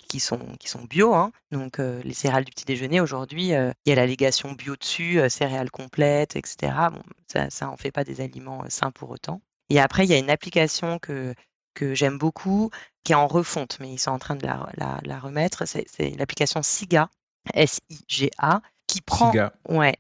qui 0.08 0.20
sont, 0.20 0.40
qui 0.60 0.70
sont 0.70 0.84
bio. 0.84 1.14
Hein. 1.14 1.32
Donc, 1.52 1.78
les 1.78 2.14
céréales 2.14 2.46
du 2.46 2.52
petit 2.52 2.66
déjeuner, 2.66 3.02
aujourd'hui, 3.02 3.50
il 3.50 3.74
y 3.86 3.92
a 3.92 3.96
l'allégation 3.96 4.52
bio 4.54 4.76
dessus, 4.76 5.20
céréales 5.30 5.72
complètes, 5.72 6.36
etc. 6.36 6.74
Bon, 6.92 7.02
ça, 7.32 7.50
ça 7.50 7.70
en 7.70 7.78
fait 7.78 7.92
pas 7.92 8.04
des 8.04 8.22
aliments 8.22 8.64
sains 8.70 8.92
pour 8.92 9.10
autant. 9.10 9.42
Et 9.70 9.80
après, 9.80 10.06
il 10.06 10.10
y 10.10 10.14
a 10.14 10.18
une 10.18 10.30
application 10.30 11.00
que, 11.00 11.34
que 11.74 11.94
j'aime 11.94 12.18
beaucoup, 12.18 12.70
qui 13.04 13.12
est 13.12 13.16
en 13.16 13.28
refonte, 13.28 13.78
mais 13.80 13.92
ils 13.92 14.00
sont 14.00 14.12
en 14.12 14.20
train 14.20 14.36
de 14.36 14.46
la, 14.46 14.70
la, 15.04 15.20
remettre. 15.20 15.66
C'est 15.66 16.10
l'application 16.18 16.62
SIGA, 16.62 17.10
S-I-G-A, 17.54 18.62
qui 18.88 19.02
prend, 19.02 19.32
ouais, 19.70 19.96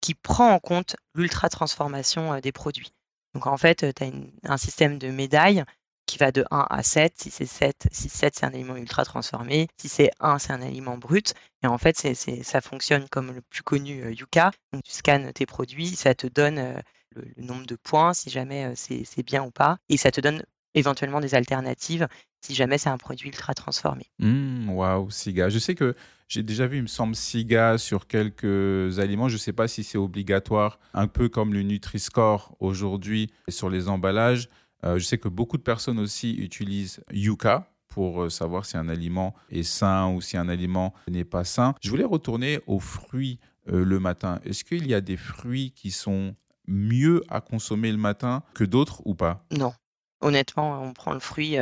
qui 0.00 0.14
prend 0.14 0.52
en 0.52 0.58
compte 0.58 0.96
l'ultra 1.14 1.48
transformation 1.48 2.38
des 2.40 2.52
produits. 2.52 2.92
Donc 3.34 3.46
en 3.46 3.56
fait, 3.56 3.92
tu 3.94 4.04
as 4.04 4.10
un 4.50 4.56
système 4.56 4.98
de 4.98 5.08
médailles 5.08 5.64
qui 6.06 6.18
va 6.18 6.32
de 6.32 6.44
1 6.50 6.66
à 6.70 6.82
7. 6.82 7.14
Si 7.16 7.30
c'est 7.30 7.46
7, 7.46 7.88
si 7.90 8.08
7 8.08 8.36
c'est 8.36 8.46
un 8.46 8.48
aliment 8.48 8.76
ultra 8.76 9.04
transformé, 9.04 9.68
si 9.76 9.88
c'est 9.88 10.10
1 10.20 10.38
c'est 10.38 10.52
un 10.52 10.62
aliment 10.62 10.96
brut. 10.96 11.34
Et 11.62 11.66
en 11.66 11.78
fait, 11.78 11.96
ça 12.42 12.60
fonctionne 12.60 13.08
comme 13.08 13.32
le 13.32 13.42
plus 13.42 13.62
connu 13.62 14.02
euh, 14.02 14.12
Yuka. 14.12 14.52
Donc 14.72 14.82
tu 14.84 14.92
scannes 14.92 15.32
tes 15.32 15.46
produits, 15.46 15.88
ça 15.88 16.14
te 16.14 16.26
donne 16.26 16.58
euh, 16.58 16.80
le, 17.14 17.24
nombre 17.38 17.66
de 17.66 17.76
points 17.76 18.14
si 18.14 18.30
jamais 18.30 18.66
euh, 18.66 18.72
c'est, 18.74 19.22
bien 19.22 19.42
ou 19.42 19.50
pas, 19.50 19.78
et 19.88 19.96
ça 19.96 20.10
te 20.10 20.20
donne 20.20 20.42
éventuellement 20.74 21.20
des 21.20 21.34
alternatives 21.34 22.06
si 22.42 22.54
jamais 22.54 22.78
c'est 22.78 22.90
un 22.90 22.98
produit 22.98 23.28
ultra 23.28 23.54
transformé. 23.54 24.06
Mmh, 24.18 24.70
waouh, 24.70 25.10
Siga. 25.10 25.48
Je 25.48 25.58
sais 25.58 25.74
que 25.74 25.96
j'ai 26.28 26.42
déjà 26.42 26.66
vu, 26.66 26.76
il 26.76 26.82
me 26.82 26.86
semble, 26.86 27.16
Siga 27.16 27.78
sur 27.78 28.06
quelques 28.06 28.98
aliments. 28.98 29.28
Je 29.28 29.34
ne 29.34 29.38
sais 29.38 29.52
pas 29.52 29.66
si 29.66 29.82
c'est 29.82 29.98
obligatoire, 29.98 30.78
un 30.94 31.08
peu 31.08 31.28
comme 31.28 31.54
le 31.54 31.62
Nutri-Score 31.62 32.54
aujourd'hui 32.60 33.32
sur 33.48 33.70
les 33.70 33.88
emballages. 33.88 34.48
Euh, 34.84 34.98
je 34.98 35.04
sais 35.04 35.18
que 35.18 35.28
beaucoup 35.28 35.56
de 35.56 35.62
personnes 35.62 35.98
aussi 35.98 36.34
utilisent 36.34 37.02
Yuka 37.10 37.70
pour 37.88 38.24
euh, 38.24 38.30
savoir 38.30 38.66
si 38.66 38.76
un 38.76 38.88
aliment 38.88 39.34
est 39.50 39.62
sain 39.62 40.08
ou 40.12 40.20
si 40.20 40.36
un 40.36 40.48
aliment 40.48 40.92
n'est 41.08 41.24
pas 41.24 41.44
sain. 41.44 41.74
Je 41.80 41.90
voulais 41.90 42.04
retourner 42.04 42.60
aux 42.66 42.80
fruits 42.80 43.40
euh, 43.68 43.84
le 43.84 43.98
matin. 43.98 44.40
Est-ce 44.44 44.64
qu'il 44.64 44.86
y 44.86 44.94
a 44.94 45.00
des 45.00 45.16
fruits 45.16 45.72
qui 45.72 45.90
sont 45.90 46.34
mieux 46.68 47.22
à 47.28 47.40
consommer 47.40 47.90
le 47.90 47.98
matin 47.98 48.42
que 48.54 48.64
d'autres 48.64 49.02
ou 49.06 49.14
pas? 49.14 49.44
Non. 49.50 49.72
Honnêtement, 50.20 50.82
on 50.82 50.92
prend 50.92 51.12
le 51.12 51.20
fruit 51.20 51.56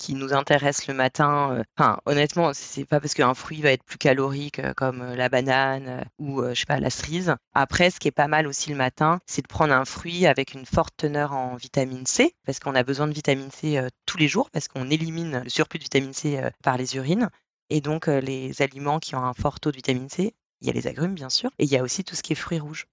qui 0.00 0.14
nous 0.14 0.32
intéresse 0.32 0.86
le 0.86 0.94
matin. 0.94 1.52
Euh, 1.52 1.62
enfin, 1.76 1.98
honnêtement, 2.06 2.52
c'est 2.54 2.86
pas 2.86 3.00
parce 3.00 3.12
qu'un 3.12 3.34
fruit 3.34 3.60
va 3.60 3.70
être 3.70 3.84
plus 3.84 3.98
calorique 3.98 4.58
euh, 4.58 4.72
comme 4.74 5.02
euh, 5.02 5.14
la 5.14 5.28
banane 5.28 6.04
ou 6.18 6.42
je 6.42 6.54
sais 6.54 6.66
pas 6.66 6.80
la 6.80 6.88
cerise. 6.88 7.36
Après, 7.52 7.90
ce 7.90 8.00
qui 8.00 8.08
est 8.08 8.12
pas 8.12 8.26
mal 8.26 8.46
aussi 8.46 8.70
le 8.70 8.76
matin, 8.76 9.20
c'est 9.26 9.42
de 9.42 9.46
prendre 9.46 9.74
un 9.74 9.84
fruit 9.84 10.26
avec 10.26 10.54
une 10.54 10.64
forte 10.64 10.94
teneur 10.96 11.32
en 11.32 11.54
vitamine 11.56 12.06
C, 12.06 12.34
parce 12.46 12.58
qu'on 12.60 12.74
a 12.74 12.82
besoin 12.82 13.06
de 13.08 13.12
vitamine 13.12 13.50
C 13.50 13.80
tous 14.06 14.16
les 14.16 14.28
jours, 14.28 14.50
parce 14.50 14.68
qu'on 14.68 14.88
élimine 14.88 15.42
le 15.44 15.50
surplus 15.50 15.78
de 15.78 15.84
vitamine 15.84 16.14
C 16.14 16.40
par 16.62 16.78
les 16.78 16.96
urines. 16.96 17.28
Et 17.68 17.82
donc, 17.82 18.06
les 18.06 18.62
aliments 18.62 18.98
qui 18.98 19.14
ont 19.14 19.24
un 19.24 19.34
fort 19.34 19.60
taux 19.60 19.70
de 19.70 19.76
vitamine 19.76 20.08
C, 20.08 20.34
il 20.62 20.66
y 20.66 20.70
a 20.70 20.72
les 20.72 20.86
agrumes 20.86 21.14
bien 21.14 21.30
sûr, 21.30 21.50
et 21.58 21.64
il 21.64 21.70
y 21.70 21.76
a 21.76 21.82
aussi 21.82 22.04
tout 22.04 22.14
ce 22.14 22.22
qui 22.22 22.32
est 22.32 22.36
fruits 22.36 22.58
rouges 22.58 22.86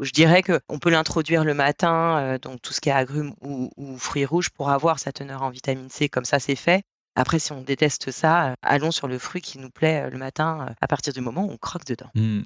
je 0.00 0.10
dirais 0.12 0.42
qu'on 0.42 0.78
peut 0.78 0.90
l'introduire 0.90 1.44
le 1.44 1.54
matin, 1.54 2.18
euh, 2.18 2.38
donc 2.38 2.62
tout 2.62 2.72
ce 2.72 2.80
qui 2.80 2.88
est 2.88 2.92
agrumes 2.92 3.34
ou, 3.40 3.70
fruits 3.98 4.24
rouges, 4.24 4.50
pour 4.50 4.70
avoir 4.70 4.98
sa 4.98 5.12
teneur 5.12 5.42
en 5.42 5.50
vitamine 5.50 5.90
C, 5.90 6.08
comme 6.08 6.24
ça 6.24 6.38
c'est 6.38 6.56
fait. 6.56 6.82
Après, 7.14 7.38
si 7.38 7.52
on 7.52 7.60
déteste 7.60 8.10
ça, 8.10 8.52
euh, 8.52 8.54
allons 8.62 8.90
sur 8.90 9.06
le 9.06 9.18
fruit 9.18 9.42
qui 9.42 9.58
nous 9.58 9.68
plaît 9.68 10.04
euh, 10.06 10.10
le 10.10 10.16
matin 10.16 10.74
à 10.80 10.88
partir 10.88 11.12
du 11.12 11.20
moment 11.20 11.44
où 11.44 11.50
on 11.50 11.58
croque 11.58 11.84
dedans. 11.84 12.08
Mmh. 12.14 12.40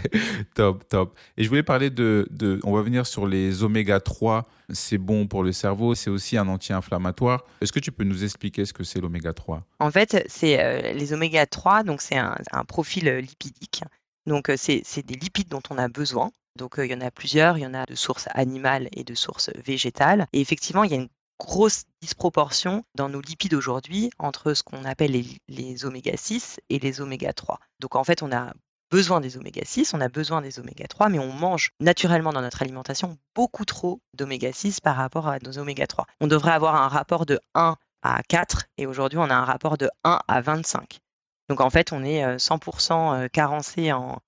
top, 0.54 0.88
top. 0.88 1.18
Et 1.36 1.44
je 1.44 1.50
voulais 1.50 1.62
parler 1.62 1.90
de, 1.90 2.26
de, 2.30 2.58
On 2.64 2.72
va 2.72 2.80
venir 2.80 3.06
sur 3.06 3.26
les 3.26 3.62
oméga 3.62 4.00
3. 4.00 4.46
C'est 4.70 4.96
bon 4.96 5.26
pour 5.26 5.42
le 5.42 5.52
cerveau, 5.52 5.94
c'est 5.94 6.08
aussi 6.08 6.38
un 6.38 6.48
anti-inflammatoire. 6.48 7.44
Est-ce 7.60 7.72
que 7.72 7.78
tu 7.78 7.92
peux 7.92 8.04
nous 8.04 8.24
expliquer 8.24 8.64
ce 8.64 8.72
que 8.72 8.84
c'est 8.84 9.00
l'oméga 9.02 9.34
3 9.34 9.62
En 9.80 9.90
fait, 9.90 10.24
c'est 10.28 10.94
les 10.94 11.12
oméga 11.12 11.44
3, 11.44 11.82
donc 11.84 12.00
c'est 12.00 12.16
un, 12.16 12.36
un, 12.50 12.64
profil 12.64 13.08
lipidique. 13.18 13.82
Donc, 14.24 14.50
c'est 14.56 15.06
des 15.06 15.14
lipides 15.14 15.48
dont 15.48 15.62
on 15.70 15.78
a 15.78 15.86
besoin 15.86 16.32
donc 16.56 16.74
il 16.78 16.90
y 16.90 16.94
en 16.94 17.00
a 17.00 17.10
plusieurs, 17.10 17.58
il 17.58 17.62
y 17.62 17.66
en 17.66 17.74
a 17.74 17.86
de 17.86 17.94
sources 17.94 18.28
animales 18.32 18.88
et 18.92 19.04
de 19.04 19.14
sources 19.14 19.50
végétales. 19.64 20.26
Et 20.32 20.40
effectivement, 20.40 20.84
il 20.84 20.90
y 20.90 20.94
a 20.94 20.98
une 20.98 21.08
grosse 21.38 21.84
disproportion 22.00 22.84
dans 22.94 23.08
nos 23.08 23.20
lipides 23.20 23.54
aujourd'hui 23.54 24.10
entre 24.18 24.54
ce 24.54 24.62
qu'on 24.62 24.84
appelle 24.84 25.22
les, 25.48 25.84
oméga 25.84 26.16
6 26.16 26.60
et 26.70 26.78
les 26.78 27.00
oméga 27.00 27.32
3. 27.32 27.60
Donc 27.80 27.96
en 27.96 28.04
fait, 28.04 28.22
on 28.22 28.32
a 28.32 28.52
besoin 28.90 29.20
des 29.20 29.36
oméga 29.36 29.62
6, 29.64 29.94
on 29.94 30.00
a 30.00 30.08
besoin 30.08 30.40
des 30.40 30.58
oméga 30.58 30.86
3, 30.86 31.08
mais 31.08 31.18
on 31.18 31.32
mange 31.32 31.70
naturellement 31.80 32.32
dans 32.32 32.40
notre 32.40 32.62
alimentation 32.62 33.18
beaucoup 33.34 33.64
trop 33.64 34.00
d'oméga 34.14 34.52
6 34.52 34.80
par 34.80 34.96
rapport 34.96 35.28
à 35.28 35.38
nos 35.40 35.58
oméga 35.58 35.86
3. 35.86 36.06
On 36.20 36.26
devrait 36.26 36.52
avoir 36.52 36.76
un 36.76 36.88
rapport 36.88 37.26
de 37.26 37.38
1 37.54 37.76
à 38.02 38.22
4 38.28 38.66
et 38.78 38.86
aujourd'hui 38.86 39.18
on 39.18 39.28
a 39.30 39.34
un 39.34 39.44
rapport 39.44 39.76
de 39.76 39.90
1 40.04 40.20
à 40.26 40.40
25. 40.40 41.00
Donc 41.48 41.60
en 41.60 41.70
fait, 41.70 41.92
on 41.92 42.02
est 42.02 42.24
100% 42.36 43.28
carencé 43.28 43.92
en, 43.92 44.20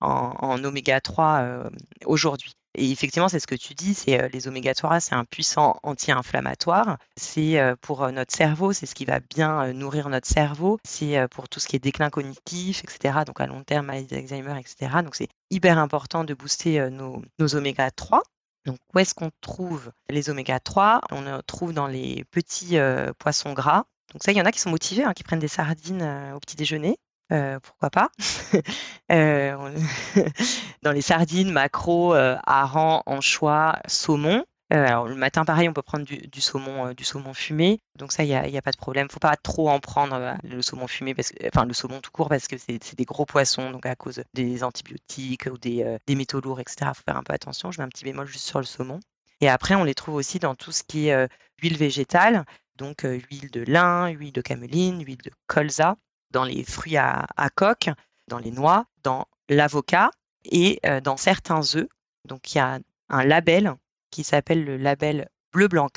oméga 0.63 1.01
3 1.01 1.69
aujourd'hui. 2.05 2.53
Et 2.75 2.91
effectivement, 2.91 3.27
c'est 3.27 3.39
ce 3.39 3.47
que 3.47 3.55
tu 3.55 3.73
dis, 3.73 3.93
c'est 3.93 4.29
les 4.29 4.47
oméga 4.47 4.73
3, 4.73 4.99
c'est 4.99 5.15
un 5.15 5.25
puissant 5.25 5.77
anti-inflammatoire. 5.83 6.97
C'est 7.17 7.59
pour 7.81 8.09
notre 8.11 8.33
cerveau, 8.33 8.71
c'est 8.73 8.85
ce 8.85 8.95
qui 8.95 9.05
va 9.05 9.19
bien 9.19 9.73
nourrir 9.73 10.07
notre 10.09 10.27
cerveau. 10.27 10.79
C'est 10.87 11.27
pour 11.29 11.49
tout 11.49 11.59
ce 11.59 11.67
qui 11.67 11.75
est 11.75 11.79
déclin 11.79 12.09
cognitif, 12.09 12.83
etc. 12.83 13.19
Donc 13.25 13.41
à 13.41 13.47
long 13.47 13.63
terme, 13.63 13.87
maladie 13.87 14.07
d'Alzheimer, 14.07 14.57
etc. 14.59 15.01
Donc 15.03 15.15
c'est 15.15 15.27
hyper 15.49 15.77
important 15.77 16.23
de 16.23 16.33
booster 16.33 16.89
nos, 16.89 17.21
nos 17.39 17.55
oméga 17.55 17.91
3. 17.91 18.23
Donc, 18.65 18.77
où 18.93 18.99
est-ce 18.99 19.15
qu'on 19.15 19.31
trouve 19.41 19.91
les 20.09 20.29
oméga 20.29 20.59
3 20.59 21.01
On 21.11 21.21
les 21.21 21.37
trouve 21.47 21.73
dans 21.73 21.87
les 21.87 22.23
petits 22.31 22.77
poissons 23.17 23.53
gras. 23.53 23.85
Donc 24.13 24.23
ça, 24.23 24.31
il 24.31 24.37
y 24.37 24.41
en 24.41 24.45
a 24.45 24.51
qui 24.51 24.59
sont 24.59 24.69
motivés, 24.69 25.03
hein, 25.03 25.13
qui 25.13 25.23
prennent 25.23 25.39
des 25.39 25.47
sardines 25.47 26.33
au 26.35 26.39
petit 26.39 26.55
déjeuner. 26.55 26.97
Euh, 27.31 27.59
pourquoi 27.59 27.89
pas? 27.89 28.09
Euh, 29.11 29.75
Dans 30.83 30.91
les 30.91 31.01
sardines, 31.01 31.51
maquereaux, 31.51 32.13
euh, 32.13 32.37
anchois, 32.45 33.79
saumon. 33.87 34.45
alors 34.69 35.07
le 35.07 35.15
matin, 35.15 35.45
pareil, 35.45 35.67
on 35.67 35.73
peut 35.73 35.81
prendre 35.81 36.05
du, 36.05 36.41
saumon, 36.41 36.93
du 36.93 37.03
saumon 37.03 37.33
fumé. 37.33 37.79
Donc 37.95 38.11
ça, 38.11 38.23
il 38.23 38.27
n'y 38.27 38.57
a, 38.57 38.61
pas 38.61 38.69
de 38.69 38.77
problème. 38.77 39.05
Il 39.05 39.07
ne 39.07 39.13
faut 39.13 39.19
pas 39.19 39.35
trop 39.35 39.67
en 39.67 39.79
prendre 39.79 40.37
le 40.43 40.61
saumon 40.61 40.85
fumé, 40.85 41.15
parce 41.15 41.31
que, 41.31 41.47
enfin 41.47 41.65
le 41.65 41.73
saumon 41.73 42.01
tout 42.01 42.11
court, 42.11 42.29
parce 42.29 42.47
que 42.47 42.55
c'est 42.59 42.95
des 42.95 43.05
gros 43.05 43.25
poissons, 43.25 43.71
donc 43.71 43.87
à 43.87 43.95
cause 43.95 44.21
des 44.35 44.63
antibiotiques 44.63 45.47
ou 45.51 45.57
des 45.57 45.99
métaux 46.09 46.39
lourds, 46.39 46.59
etc. 46.59 46.75
Il 46.81 46.97
faut 46.97 47.03
faire 47.03 47.17
un 47.17 47.23
peu 47.23 47.33
attention. 47.33 47.71
Je 47.71 47.79
mets 47.81 47.85
un 47.85 47.89
petit 47.89 48.03
bémol 48.03 48.27
juste 48.27 48.45
sur 48.45 48.59
le 48.59 48.65
saumon. 48.65 48.99
Et 49.41 49.49
après, 49.49 49.73
on 49.73 49.85
les 49.85 49.95
trouve 49.95 50.13
aussi 50.13 50.37
dans 50.37 50.53
tout 50.53 50.71
ce 50.71 50.83
qui 50.83 51.07
est 51.07 51.29
huile 51.63 51.77
végétale, 51.77 52.45
donc 52.75 53.01
huile 53.01 53.49
de 53.49 53.61
lin, 53.61 54.09
huile 54.09 54.33
de 54.33 54.41
cameline, 54.41 55.03
huile 55.03 55.23
de 55.23 55.31
colza 55.47 55.97
dans 56.31 56.43
les 56.43 56.63
fruits 56.63 56.97
à, 56.97 57.27
coque, 57.55 57.89
dans 58.27 58.39
les 58.39 58.51
noix, 58.51 58.85
dans 59.03 59.25
l'avocat 59.49 60.11
et 60.45 60.79
euh, 60.85 61.01
dans 61.01 61.17
certains 61.17 61.61
œufs. 61.75 61.87
Donc 62.25 62.53
il 62.53 62.57
y 62.57 62.61
a 62.61 62.79
un 63.09 63.23
label 63.23 63.73
qui 64.11 64.23
s'appelle 64.23 64.63
le 64.63 64.77
label 64.77 65.29
bleu 65.51 65.67
blanc 65.67 65.89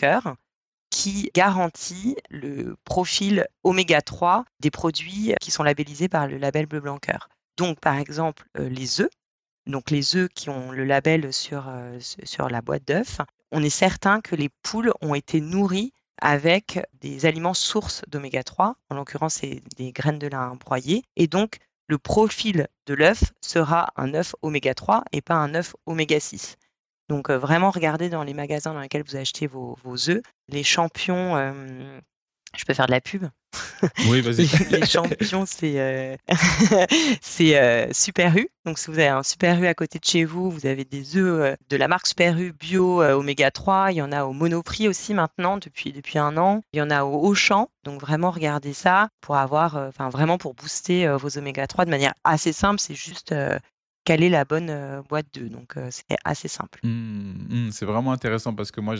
qui 0.91 1.31
garantit 1.35 2.17
le 2.31 2.77
profil 2.85 3.47
oméga 3.65 4.03
3 4.03 4.45
des 4.61 4.71
produits 4.71 5.35
qui 5.41 5.51
sont 5.51 5.63
labellisés 5.63 6.09
par 6.09 6.27
le 6.27 6.39
label 6.39 6.67
bleu 6.67 6.81
blanc. 6.81 6.99
Donc 7.57 7.81
par 7.81 7.99
exemple 7.99 8.47
euh, 8.59 8.69
les 8.69 9.01
œufs, 9.01 9.11
donc 9.67 9.91
les 9.91 10.17
œufs 10.17 10.29
qui 10.35 10.49
ont 10.51 10.71
le 10.71 10.85
label 10.85 11.33
sur, 11.33 11.71
sur 12.01 12.49
la 12.49 12.63
boîte 12.63 12.87
d'œufs, 12.87 13.21
on 13.53 13.63
est 13.63 13.71
certain 13.71 14.21
que 14.21 14.35
les 14.35 14.49
poules 14.63 14.93
ont 15.03 15.15
été 15.15 15.41
nourries 15.41 15.93
avec 16.23 16.81
des 17.01 17.27
aliments 17.27 17.53
sources 17.53 18.03
d'oméga 18.09 18.45
3, 18.45 18.77
en 18.89 18.95
l'occurrence 18.95 19.35
c'est 19.35 19.61
des 19.77 19.93
graines 19.93 20.21
de 20.21 20.29
lin 20.29 20.55
broyées, 20.55 21.03
et 21.17 21.27
donc 21.27 21.59
le 21.89 21.99
profil 21.99 22.69
de 22.87 22.95
l'œuf 22.95 23.33
sera 23.43 23.93
un 23.97 24.15
œuf 24.15 24.35
oméga 24.41 24.73
3 24.73 25.05
et 25.13 25.21
pas 25.21 25.35
un 25.35 25.55
œuf 25.55 25.75
oméga 25.85 26.21
6. 26.21 26.57
Donc 27.09 27.31
vraiment 27.31 27.71
regardez 27.71 28.09
dans 28.09 28.23
les 28.23 28.35
magasins 28.35 28.73
dans 28.73 28.81
lesquels 28.81 29.05
vous 29.07 29.17
achetez 29.17 29.49
vos, 29.49 29.77
vos 29.83 30.09
œufs, 30.09 30.23
les 30.49 30.63
champions 30.63 31.37
je 32.57 32.65
peux 32.65 32.75
faire 32.75 32.87
de 32.87 32.93
la 32.93 33.01
pub 33.01 33.27
Oui, 34.09 34.21
vas-y. 34.21 34.47
les, 34.71 34.87
champions, 34.87 35.45
c'est 35.47 35.81
euh, 35.81 36.17
euh, 37.41 37.89
Super 37.93 38.37
U. 38.37 38.49
Donc, 38.65 38.79
si 38.79 38.91
vous 38.91 38.99
avez 38.99 39.09
un 39.09 39.23
Super 39.23 39.61
U 39.61 39.67
à 39.67 39.75
côté 39.75 39.99
de 39.99 40.05
chez 40.05 40.25
vous, 40.25 40.51
vous 40.51 40.67
avez 40.67 40.85
des 40.85 41.17
œufs 41.17 41.53
euh, 41.53 41.57
de 41.69 41.77
la 41.77 41.89
marque 41.89 42.07
Super 42.07 42.39
U 42.39 42.53
bio 42.53 43.03
Oméga 43.03 43.51
3. 43.51 43.93
Il 43.93 43.97
y 43.97 44.03
en 44.03 44.13
a 44.13 44.25
au 44.25 44.33
Monoprix 44.33 44.89
aussi 44.89 45.15
maintenant 45.15 45.57
depuis, 45.57 45.93
depuis 45.93 46.19
un 46.19 46.37
an. 46.37 46.63
Il 46.73 46.79
y 46.79 46.83
en 46.83 46.91
a 46.91 47.05
au 47.05 47.27
Auchan. 47.27 47.69
Donc, 47.85 48.01
vraiment, 48.01 48.31
regardez 48.31 48.73
ça 48.73 49.09
pour 49.21 49.37
avoir, 49.37 49.77
enfin, 49.77 50.09
vraiment 50.09 50.39
pour 50.39 50.55
booster 50.55 51.09
vos 51.19 51.37
Oméga 51.39 51.67
3 51.67 51.85
de 51.85 51.91
manière 51.91 52.15
assez 52.25 52.53
simple. 52.53 52.81
C'est 52.81 52.95
juste 52.95 53.35
quelle 54.05 54.23
est 54.23 54.29
la 54.29 54.45
bonne 54.45 55.03
boîte 55.09 55.27
d'œufs. 55.35 55.51
Donc, 55.51 55.75
c'est 55.91 56.17
assez 56.25 56.49
simple. 56.49 56.81
Mmh, 56.83 56.89
mmh, 56.89 57.71
c'est 57.71 57.87
vraiment 57.87 58.13
intéressant 58.13 58.55
parce 58.55 58.71
que 58.71 58.81
moi, 58.81 58.95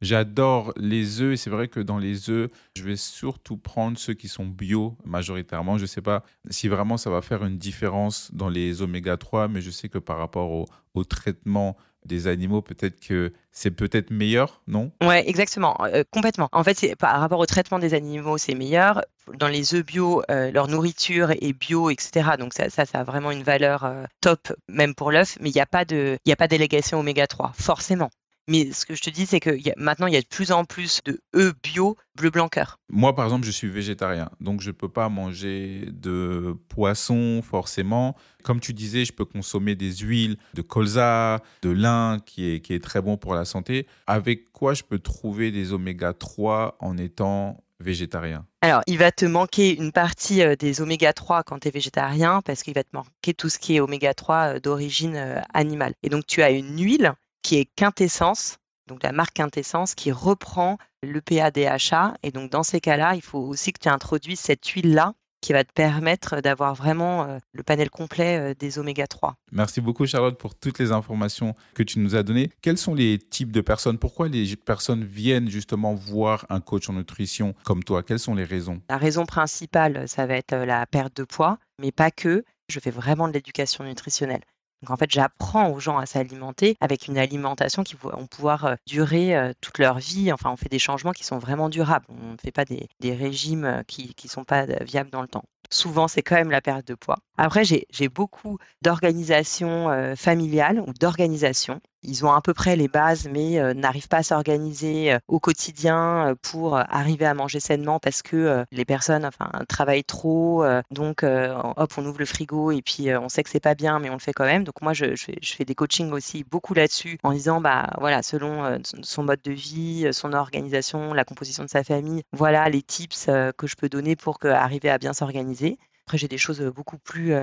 j'adore 0.00 0.72
les 0.76 1.20
œufs 1.20 1.34
et 1.34 1.36
c'est 1.36 1.50
vrai 1.50 1.68
que 1.68 1.80
dans 1.80 1.98
les 1.98 2.30
œufs, 2.30 2.50
je 2.76 2.82
vais 2.82 2.96
surtout 2.96 3.56
prendre 3.56 3.98
ceux 3.98 4.14
qui 4.14 4.28
sont 4.28 4.46
bio 4.46 4.96
majoritairement. 5.04 5.78
Je 5.78 5.82
ne 5.82 5.86
sais 5.86 6.02
pas 6.02 6.24
si 6.50 6.68
vraiment 6.68 6.96
ça 6.96 7.10
va 7.10 7.22
faire 7.22 7.44
une 7.44 7.58
différence 7.58 8.30
dans 8.32 8.48
les 8.48 8.82
oméga 8.82 9.16
3, 9.16 9.48
mais 9.48 9.60
je 9.60 9.70
sais 9.70 9.88
que 9.88 9.98
par 9.98 10.18
rapport 10.18 10.66
au 10.94 11.04
traitement 11.04 11.76
des 12.04 12.26
animaux, 12.26 12.62
peut-être 12.62 13.00
que 13.00 13.32
c'est 13.50 13.70
peut-être 13.70 14.10
meilleur, 14.10 14.62
non? 14.66 14.90
Ouais, 15.02 15.28
exactement, 15.28 15.76
euh, 15.84 16.04
complètement. 16.10 16.48
En 16.52 16.64
fait, 16.64 16.96
par 16.96 17.20
rapport 17.20 17.38
au 17.38 17.46
traitement 17.46 17.78
des 17.78 17.94
animaux, 17.94 18.38
c'est 18.38 18.54
meilleur. 18.54 19.02
Dans 19.34 19.48
les 19.48 19.74
œufs 19.74 19.84
bio, 19.84 20.22
euh, 20.30 20.50
leur 20.50 20.68
nourriture 20.68 21.30
est 21.30 21.52
bio, 21.52 21.90
etc. 21.90 22.30
Donc 22.38 22.54
ça, 22.54 22.70
ça, 22.70 22.84
a 22.92 23.04
vraiment 23.04 23.30
une 23.30 23.42
valeur 23.42 23.84
euh, 23.84 24.04
top, 24.20 24.52
même 24.68 24.94
pour 24.94 25.12
l'œuf. 25.12 25.36
Mais 25.40 25.50
il 25.50 25.54
n'y 25.54 25.60
a 25.60 25.66
pas 25.66 25.84
de, 25.84 26.18
il 26.24 26.32
a 26.32 26.36
pas 26.36 26.48
d'élégation 26.48 27.00
oméga 27.00 27.26
3, 27.26 27.52
forcément. 27.54 28.10
Mais 28.48 28.72
ce 28.72 28.86
que 28.86 28.94
je 28.94 29.02
te 29.02 29.10
dis, 29.10 29.26
c'est 29.26 29.40
que 29.40 29.50
maintenant, 29.76 30.06
il 30.06 30.14
y 30.14 30.16
a 30.16 30.20
de 30.20 30.26
plus 30.26 30.50
en 30.50 30.64
plus 30.64 31.00
de 31.04 31.20
œufs 31.36 31.54
bio 31.62 31.96
bleu 32.16 32.30
blanc 32.30 32.48
cœur. 32.48 32.78
Moi, 32.90 33.14
par 33.14 33.24
exemple, 33.24 33.46
je 33.46 33.50
suis 33.50 33.68
végétarien, 33.68 34.30
donc 34.40 34.60
je 34.60 34.70
ne 34.70 34.72
peux 34.72 34.88
pas 34.88 35.08
manger 35.08 35.88
de 35.92 36.56
poisson 36.68 37.40
forcément. 37.42 38.16
Comme 38.42 38.60
tu 38.60 38.74
disais, 38.74 39.04
je 39.04 39.12
peux 39.12 39.24
consommer 39.24 39.76
des 39.76 39.96
huiles 39.98 40.36
de 40.54 40.62
colza, 40.62 41.40
de 41.62 41.70
lin, 41.70 42.18
qui 42.26 42.50
est, 42.50 42.60
qui 42.60 42.74
est 42.74 42.82
très 42.82 43.00
bon 43.00 43.16
pour 43.16 43.34
la 43.34 43.44
santé. 43.44 43.86
Avec 44.06 44.52
quoi 44.52 44.74
je 44.74 44.82
peux 44.82 44.98
trouver 44.98 45.50
des 45.50 45.72
oméga 45.72 46.12
3 46.12 46.76
en 46.80 46.98
étant 46.98 47.62
végétarien? 47.80 48.46
Alors, 48.60 48.82
il 48.86 48.98
va 48.98 49.10
te 49.10 49.24
manquer 49.24 49.76
une 49.76 49.92
partie 49.92 50.42
euh, 50.42 50.56
des 50.56 50.80
oméga 50.80 51.12
3 51.12 51.42
quand 51.42 51.60
tu 51.60 51.68
es 51.68 51.70
végétarien 51.70 52.42
parce 52.42 52.62
qu'il 52.62 52.74
va 52.74 52.84
te 52.84 52.94
manquer 52.94 53.34
tout 53.34 53.48
ce 53.48 53.58
qui 53.58 53.76
est 53.76 53.80
oméga 53.80 54.14
3 54.14 54.36
euh, 54.36 54.60
d'origine 54.60 55.16
euh, 55.16 55.40
animale. 55.52 55.94
Et 56.02 56.08
donc, 56.08 56.26
tu 56.26 56.42
as 56.42 56.50
une 56.50 56.80
huile 56.80 57.14
qui 57.42 57.56
est 57.56 57.68
Quintessence, 57.76 58.58
donc 58.86 59.02
la 59.02 59.12
marque 59.12 59.34
Quintessence, 59.34 59.94
qui 59.94 60.12
reprend 60.12 60.78
le 61.02 61.20
PADHA. 61.20 62.14
Et 62.22 62.30
donc 62.30 62.50
dans 62.50 62.62
ces 62.62 62.80
cas-là, 62.80 63.14
il 63.14 63.22
faut 63.22 63.38
aussi 63.38 63.72
que 63.72 63.80
tu 63.80 63.88
introduises 63.88 64.40
cette 64.40 64.66
huile-là 64.66 65.14
qui 65.42 65.52
va 65.52 65.64
te 65.64 65.72
permettre 65.72 66.40
d'avoir 66.40 66.74
vraiment 66.74 67.24
euh, 67.24 67.38
le 67.52 67.62
panel 67.62 67.90
complet 67.90 68.38
euh, 68.38 68.54
des 68.54 68.78
oméga 68.78 69.06
3. 69.06 69.34
Merci 69.50 69.80
beaucoup 69.80 70.06
Charlotte 70.06 70.38
pour 70.38 70.54
toutes 70.54 70.78
les 70.78 70.92
informations 70.92 71.54
que 71.74 71.82
tu 71.82 71.98
nous 71.98 72.14
as 72.14 72.22
données. 72.22 72.50
Quels 72.62 72.78
sont 72.78 72.94
les 72.94 73.18
types 73.18 73.50
de 73.50 73.60
personnes? 73.60 73.98
Pourquoi 73.98 74.28
les 74.28 74.56
personnes 74.56 75.04
viennent 75.04 75.50
justement 75.50 75.94
voir 75.94 76.46
un 76.48 76.60
coach 76.60 76.88
en 76.88 76.94
nutrition 76.94 77.54
comme 77.64 77.82
toi? 77.82 78.04
Quelles 78.04 78.20
sont 78.20 78.36
les 78.36 78.44
raisons? 78.44 78.80
La 78.88 78.96
raison 78.96 79.26
principale, 79.26 80.08
ça 80.08 80.26
va 80.26 80.36
être 80.36 80.52
euh, 80.52 80.64
la 80.64 80.86
perte 80.86 81.16
de 81.16 81.24
poids, 81.24 81.58
mais 81.80 81.90
pas 81.92 82.10
que. 82.10 82.44
Je 82.68 82.78
fais 82.78 82.92
vraiment 82.92 83.28
de 83.28 83.34
l'éducation 83.34 83.84
nutritionnelle. 83.84 84.40
Donc 84.82 84.90
en 84.90 84.96
fait, 84.96 85.10
j'apprends 85.10 85.70
aux 85.70 85.78
gens 85.78 85.98
à 85.98 86.06
s'alimenter 86.06 86.76
avec 86.80 87.06
une 87.06 87.16
alimentation 87.16 87.84
qui 87.84 87.94
vont 87.94 88.26
pouvoir 88.26 88.64
euh, 88.64 88.74
durer 88.86 89.36
euh, 89.36 89.52
toute 89.60 89.78
leur 89.78 89.98
vie. 89.98 90.32
Enfin, 90.32 90.50
on 90.50 90.56
fait 90.56 90.68
des 90.68 90.80
changements 90.80 91.12
qui 91.12 91.24
sont 91.24 91.38
vraiment 91.38 91.68
durables. 91.68 92.06
On 92.08 92.32
ne 92.32 92.36
fait 92.36 92.50
pas 92.50 92.64
des, 92.64 92.88
régimes 93.02 93.64
euh, 93.64 93.82
qui 93.86 94.14
ne 94.24 94.28
sont 94.28 94.44
pas 94.44 94.66
viables 94.82 95.10
dans 95.10 95.22
le 95.22 95.28
temps. 95.28 95.44
Souvent, 95.70 96.08
c'est 96.08 96.22
quand 96.22 96.34
même 96.34 96.50
la 96.50 96.60
perte 96.60 96.86
de 96.86 96.94
poids. 96.94 97.18
Après, 97.38 97.64
j'ai 97.64 98.08
beaucoup 98.08 98.58
d'organisations 98.82 100.14
familiales 100.16 100.80
ou 100.80 100.92
d'organisations 100.92 101.80
ils 102.02 102.26
ont 102.26 102.32
à 102.32 102.40
peu 102.40 102.54
près 102.54 102.76
les 102.76 102.88
bases, 102.88 103.28
mais 103.30 103.58
euh, 103.58 103.74
n'arrivent 103.74 104.08
pas 104.08 104.18
à 104.18 104.22
s'organiser 104.22 105.12
euh, 105.12 105.18
au 105.28 105.40
quotidien 105.40 106.28
euh, 106.28 106.34
pour 106.40 106.76
arriver 106.76 107.26
à 107.26 107.34
manger 107.34 107.60
sainement 107.60 107.98
parce 108.00 108.22
que 108.22 108.64
les 108.70 108.84
personnes 108.84 109.24
enfin, 109.24 109.50
travaillent 109.68 110.04
trop. 110.04 110.64
donc, 110.90 111.22
hop, 111.22 111.92
on 111.96 112.06
ouvre 112.06 112.18
le 112.18 112.24
frigo 112.24 112.70
et 112.70 112.82
puis 112.82 113.14
on 113.14 113.28
sait 113.28 113.42
que 113.42 113.50
c'est 113.50 113.60
pas 113.60 113.74
bien, 113.74 113.98
mais 113.98 114.10
on 114.10 114.14
le 114.14 114.18
fait 114.18 114.32
quand 114.32 114.44
même. 114.44 114.64
Donc, 114.64 114.80
moi, 114.82 114.92
je, 114.92 115.14
fais, 115.16 115.64
des 115.64 115.74
coachings 115.74 116.10
aussi 116.12 116.44
beaucoup 116.44 116.74
là-dessus 116.74 117.18
en 117.22 117.32
disant, 117.32 117.60
bah 117.60 117.90
voilà, 117.98 118.22
selon 118.22 118.78
son 119.02 119.22
mode 119.22 119.40
de 119.42 119.52
vie, 119.52 120.08
son 120.12 120.32
organisation, 120.32 121.14
la 121.14 121.24
composition 121.24 121.64
de 121.64 121.68
sa 121.68 121.84
famille, 121.84 122.22
voilà 122.32 122.68
les 122.68 122.82
tips 122.82 123.26
que 123.56 123.66
je 123.66 123.76
peux 123.76 123.88
donner 123.88 124.16
pour 124.16 124.38
arriver 124.44 124.90
à 124.90 124.98
bien 124.98 125.12
s'organiser. 125.12 125.78
Après, 126.06 126.18
j'ai 126.18 126.28
des 126.28 126.38
choses 126.38 126.60
beaucoup 126.74 126.98
plus 126.98 127.34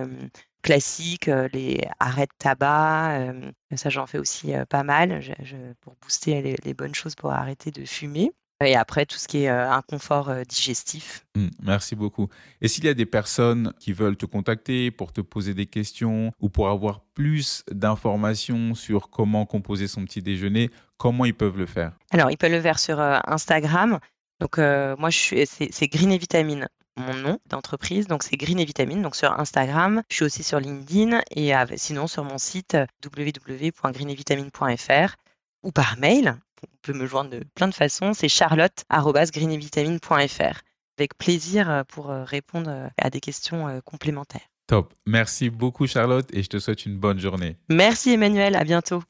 classiques, 0.61 1.29
les 1.53 1.87
arrêts 1.99 2.25
de 2.25 2.31
tabac. 2.37 3.33
ça, 3.75 3.89
j'en 3.89 4.07
fais 4.07 4.17
aussi 4.17 4.53
pas 4.69 4.83
mal 4.83 5.21
pour 5.81 5.95
booster 6.01 6.57
les, 6.63 6.73
bonnes 6.73 6.95
choses 6.95 7.15
pour 7.15 7.31
arrêter 7.31 7.71
de 7.71 7.85
fumer. 7.85 8.31
Et 8.61 8.75
après, 8.75 9.05
tout 9.05 9.17
ce 9.17 9.27
qui 9.27 9.43
est 9.43 9.47
inconfort 9.47 10.33
digestif. 10.47 11.25
Mmh, 11.35 11.47
merci 11.63 11.95
beaucoup. 11.95 12.27
Et 12.59 12.67
s'il 12.67 12.83
y 12.83 12.89
a 12.89 12.93
des 12.93 13.05
personnes 13.05 13.73
qui 13.79 13.93
veulent 13.93 14.17
te 14.17 14.25
contacter 14.25 14.91
pour 14.91 15.13
te 15.13 15.21
poser 15.21 15.53
des 15.53 15.65
questions 15.65 16.33
ou 16.41 16.49
pour 16.49 16.67
avoir 16.67 16.99
plus 17.13 17.63
d'informations 17.71 18.75
sur 18.75 19.09
comment 19.09 19.45
composer 19.45 19.87
son 19.87 20.03
petit 20.03 20.21
déjeuner, 20.21 20.71
comment 20.97 21.23
ils 21.23 21.33
peuvent 21.33 21.57
le 21.57 21.67
faire? 21.67 21.93
Alors, 22.11 22.31
ils 22.31 22.37
peuvent 22.37 22.51
le 22.51 22.61
faire 22.61 22.79
sur 22.79 22.99
Instagram. 22.99 23.99
Donc, 24.41 24.57
moi, 24.57 25.09
c'est 25.09 25.87
Green 25.87 26.11
et 26.11 26.17
Vitamine 26.17 26.67
mon 26.99 27.13
nom 27.13 27.39
d'entreprise. 27.47 28.07
Donc, 28.07 28.23
c'est 28.23 28.37
Green 28.37 28.59
et 28.59 28.65
Vitamine. 28.65 29.01
Donc, 29.01 29.15
sur 29.15 29.31
Instagram, 29.39 30.03
je 30.09 30.15
suis 30.15 30.25
aussi 30.25 30.43
sur 30.43 30.59
LinkedIn 30.59 31.21
et 31.35 31.53
sinon 31.75 32.07
sur 32.07 32.23
mon 32.23 32.37
site 32.37 32.77
www.greenetvitamine.fr 33.03 35.15
ou 35.63 35.71
par 35.71 35.97
mail. 35.97 36.37
On 36.63 36.67
peut 36.81 36.93
me 36.93 37.05
joindre 37.05 37.29
de 37.29 37.43
plein 37.55 37.67
de 37.67 37.73
façons. 37.73 38.13
C'est 38.13 38.29
charlotte.greenetvitamine.fr. 38.29 40.61
Avec 40.97 41.17
plaisir 41.17 41.69
euh, 41.69 41.83
pour 41.87 42.09
euh, 42.09 42.25
répondre 42.25 42.69
euh, 42.69 42.89
à 42.97 43.09
des 43.09 43.21
questions 43.21 43.81
complémentaires. 43.85 44.41
Top. 44.67 44.93
Merci 45.05 45.49
beaucoup, 45.49 45.87
Charlotte, 45.87 46.27
et 46.33 46.43
je 46.43 46.49
te 46.49 46.59
souhaite 46.59 46.85
une 46.85 46.97
bonne 46.97 47.19
journée. 47.19 47.55
Merci, 47.69 48.11
Emmanuel. 48.11 48.55
À 48.55 48.63
bientôt. 48.63 49.01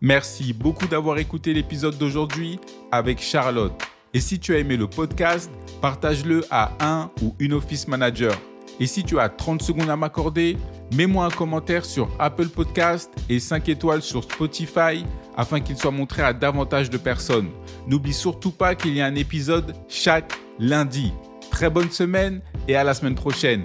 Merci 0.00 0.52
beaucoup 0.54 0.88
d'avoir 0.88 1.18
écouté 1.18 1.52
l'épisode 1.52 1.98
d'aujourd'hui 1.98 2.58
avec 2.90 3.20
Charlotte. 3.20 3.80
Et 4.12 4.20
si 4.20 4.40
tu 4.40 4.54
as 4.54 4.58
aimé 4.58 4.76
le 4.76 4.88
podcast, 4.88 5.50
partage-le 5.80 6.44
à 6.50 6.72
un 6.80 7.10
ou 7.22 7.34
une 7.38 7.52
office 7.52 7.86
manager. 7.86 8.34
Et 8.80 8.86
si 8.86 9.04
tu 9.04 9.20
as 9.20 9.28
30 9.28 9.62
secondes 9.62 9.90
à 9.90 9.94
m'accorder, 9.96 10.56
mets-moi 10.94 11.26
un 11.26 11.30
commentaire 11.30 11.84
sur 11.84 12.08
Apple 12.18 12.48
Podcast 12.48 13.12
et 13.28 13.38
5 13.38 13.68
étoiles 13.68 14.02
sur 14.02 14.24
Spotify 14.24 15.04
afin 15.36 15.60
qu'il 15.60 15.76
soit 15.76 15.90
montré 15.92 16.22
à 16.22 16.32
davantage 16.32 16.90
de 16.90 16.96
personnes. 16.96 17.50
N'oublie 17.86 18.14
surtout 18.14 18.50
pas 18.50 18.74
qu'il 18.74 18.94
y 18.94 19.00
a 19.00 19.06
un 19.06 19.14
épisode 19.14 19.74
chaque 19.86 20.32
lundi. 20.58 21.12
Très 21.52 21.70
bonne 21.70 21.90
semaine 21.90 22.40
et 22.66 22.74
à 22.74 22.82
la 22.82 22.94
semaine 22.94 23.14
prochaine. 23.14 23.64